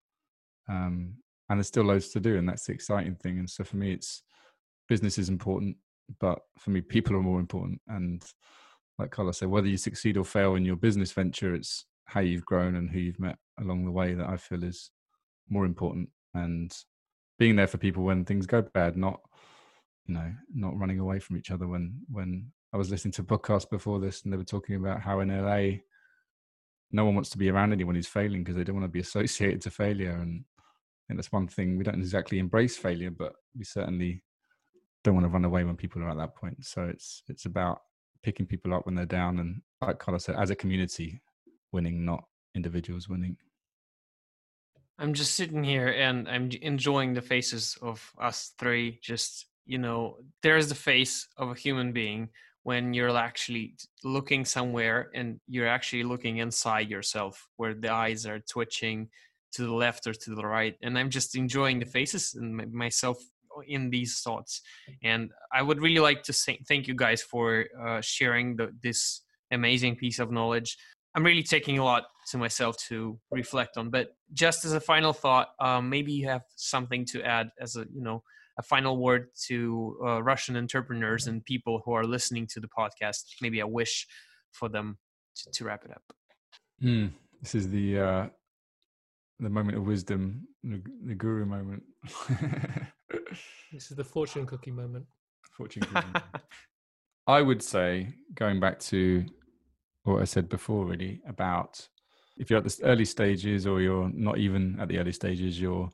[0.68, 1.14] Um,
[1.48, 3.38] and there's still loads to do, and that's the exciting thing.
[3.38, 4.22] And so for me, it's
[4.88, 5.76] business is important,
[6.20, 7.80] but for me, people are more important.
[7.88, 8.22] And
[8.98, 12.44] like Carlos said, whether you succeed or fail in your business venture, it's how you've
[12.44, 14.90] grown and who you've met along the way that I feel is
[15.48, 16.08] more important.
[16.34, 16.72] And
[17.38, 19.20] being there for people when things go bad, not
[20.06, 21.66] you know, not running away from each other.
[21.66, 25.00] When when I was listening to a podcast before this, and they were talking about
[25.00, 25.78] how in LA,
[26.92, 29.00] no one wants to be around anyone who's failing because they don't want to be
[29.06, 30.12] associated to failure.
[30.12, 30.44] And
[31.10, 34.22] I that's one thing we don't exactly embrace failure, but we certainly
[35.06, 36.64] don't want to run away when people are at that point.
[36.66, 37.82] So it's it's about
[38.22, 41.22] picking people up when they're down, and like Carlos said, as a community,
[41.72, 43.36] winning, not individuals winning.
[44.98, 50.16] I'm just sitting here and I'm enjoying the faces of us three just you know
[50.42, 52.30] there's the face of a human being
[52.62, 58.40] when you're actually looking somewhere and you're actually looking inside yourself where the eyes are
[58.40, 59.08] twitching
[59.52, 63.18] to the left or to the right and i'm just enjoying the faces and myself
[63.66, 64.60] in these thoughts
[65.02, 69.22] and i would really like to say thank you guys for uh, sharing the, this
[69.52, 70.76] amazing piece of knowledge
[71.14, 75.12] i'm really taking a lot to myself to reflect on but just as a final
[75.12, 78.22] thought um, maybe you have something to add as a you know
[78.58, 83.24] a final word to uh, Russian entrepreneurs and people who are listening to the podcast?
[83.42, 84.06] Maybe a wish
[84.52, 84.98] for them
[85.36, 86.02] to, to wrap it up.
[86.82, 88.26] Mm, this is the uh,
[89.40, 91.82] the moment of wisdom, the, the guru moment.
[93.72, 95.06] this is the fortune cookie moment.
[95.56, 96.20] Fortune cookie.
[97.26, 99.24] I would say, going back to
[100.04, 101.88] what I said before, really about
[102.36, 105.90] if you're at the early stages or you're not even at the early stages, you're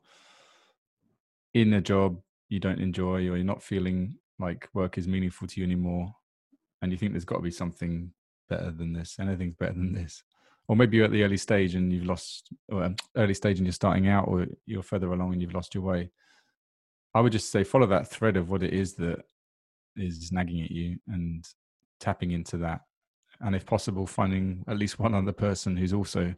[1.54, 2.18] in a job
[2.48, 6.14] you don't enjoy or you're not feeling like work is meaningful to you anymore
[6.80, 8.10] and you think there's got to be something
[8.48, 10.22] better than this anything's better than this
[10.68, 13.66] or maybe you're at the early stage and you've lost or um, early stage and
[13.66, 16.10] you're starting out or you're further along and you've lost your way
[17.14, 19.22] i would just say follow that thread of what it is that
[19.96, 21.46] is nagging at you and
[22.00, 22.80] tapping into that
[23.40, 26.34] and if possible finding at least one other person who's also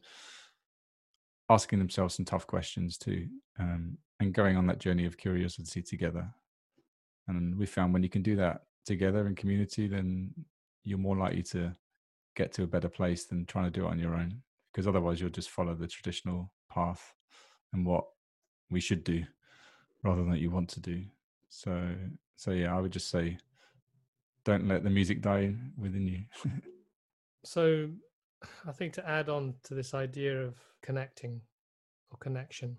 [1.51, 6.29] asking themselves some tough questions too um, and going on that journey of curiosity together.
[7.29, 10.33] And we found when you can do that together in community, then
[10.85, 11.73] you're more likely to
[12.37, 14.43] get to a better place than trying to do it on your own.
[14.73, 17.15] Because otherwise, you'll just follow the traditional path
[17.73, 18.05] and what
[18.71, 19.25] we should do
[20.05, 21.03] rather than what you want to do.
[21.49, 21.95] So,
[22.37, 23.39] so yeah, I would just say,
[24.45, 26.21] don't let the music die within you.
[27.45, 27.89] so,
[28.67, 31.41] I think to add on to this idea of connecting
[32.11, 32.77] or connection,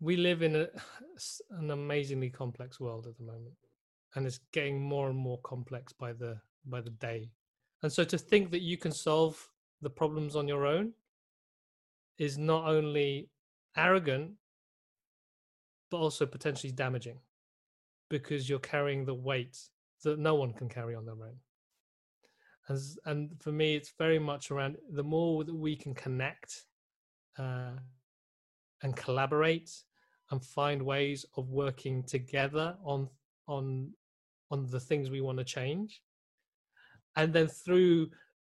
[0.00, 0.68] we live in a,
[1.50, 3.54] an amazingly complex world at the moment
[4.14, 7.30] and it's getting more and more complex by the by the day
[7.82, 9.48] and so to think that you can solve
[9.80, 10.92] the problems on your own
[12.18, 13.28] is not only
[13.76, 14.32] arrogant
[15.92, 17.18] but also potentially damaging
[18.08, 19.58] because you're carrying the weight
[20.02, 21.36] that no one can carry on their own.
[22.68, 26.64] And, and for me it's very much around the more that we can connect
[27.38, 27.72] uh,
[28.82, 29.70] and collaborate
[30.30, 33.08] and find ways of working together on
[33.46, 33.92] on
[34.50, 36.00] on the things we want to change.
[37.16, 38.08] And then through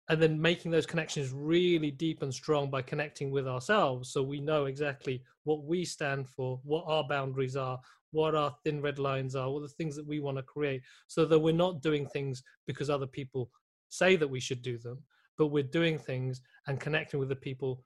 [0.09, 4.12] and then making those connections really deep and strong by connecting with ourselves.
[4.12, 7.78] So we know exactly what we stand for what our boundaries are
[8.11, 11.24] what our thin red lines are what the things that we want to create so
[11.24, 13.50] that we're not doing things because other people
[13.88, 14.98] say that we should do them
[15.38, 17.82] but we're doing things and connecting with the people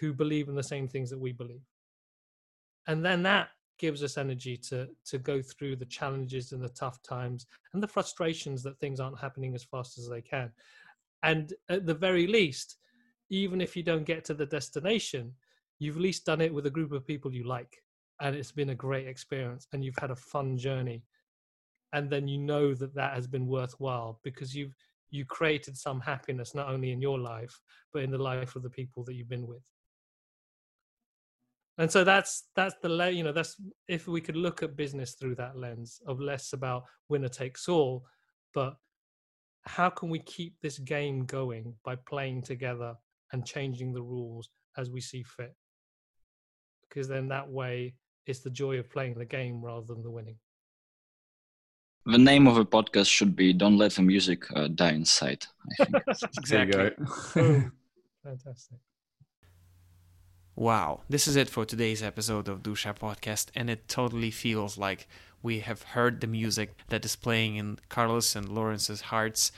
[0.00, 1.62] who believe in the same things that we believe.
[2.86, 3.48] And then that
[3.78, 7.88] gives us energy to to go through the challenges and the tough times and the
[7.88, 10.52] frustrations that things aren't happening as fast as they can
[11.22, 12.76] and at the very least
[13.30, 15.32] even if you don't get to the destination
[15.82, 17.82] you've at least done it with a group of people you like.
[18.20, 21.02] And it's been a great experience and you've had a fun journey.
[21.92, 24.74] And then you know that that has been worthwhile because you've
[25.10, 27.60] you created some happiness not only in your life
[27.92, 29.68] but in the life of the people that you've been with.
[31.78, 33.56] And so that's that's the you know that's
[33.88, 38.06] if we could look at business through that lens of less about winner takes all
[38.54, 38.76] but
[39.64, 42.94] how can we keep this game going by playing together
[43.32, 45.54] and changing the rules as we see fit?
[46.88, 47.94] Because then that way
[48.26, 50.36] it's the joy of playing the game rather than the winning.
[52.04, 55.84] The name of the podcast should be don't let the music uh, die inside i
[55.84, 55.96] think.
[56.38, 56.90] Exactly
[58.24, 58.78] fantastic
[60.54, 65.08] Wow, this is it for today's episode of Dusha Podcast, and it totally feels like
[65.42, 69.50] we have heard the music that is playing in Carlos and Lawrence's hearts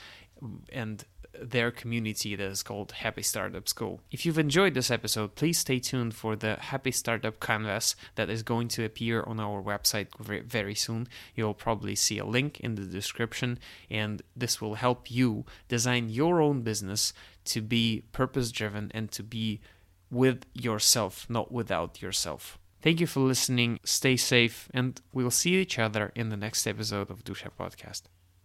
[0.71, 1.03] and
[1.37, 3.99] their community that is called Happy Startup School.
[4.09, 8.41] If you've enjoyed this episode, please stay tuned for the Happy Startup Canvas that is
[8.41, 11.09] going to appear on our website very soon.
[11.35, 16.41] You'll probably see a link in the description, and this will help you design your
[16.41, 17.11] own business
[17.45, 19.59] to be purpose driven and to be
[20.11, 22.57] with yourself, not without yourself.
[22.81, 23.79] Thank you for listening.
[23.83, 28.03] Stay safe, and we'll see each other in the next episode of Dusha Podcast.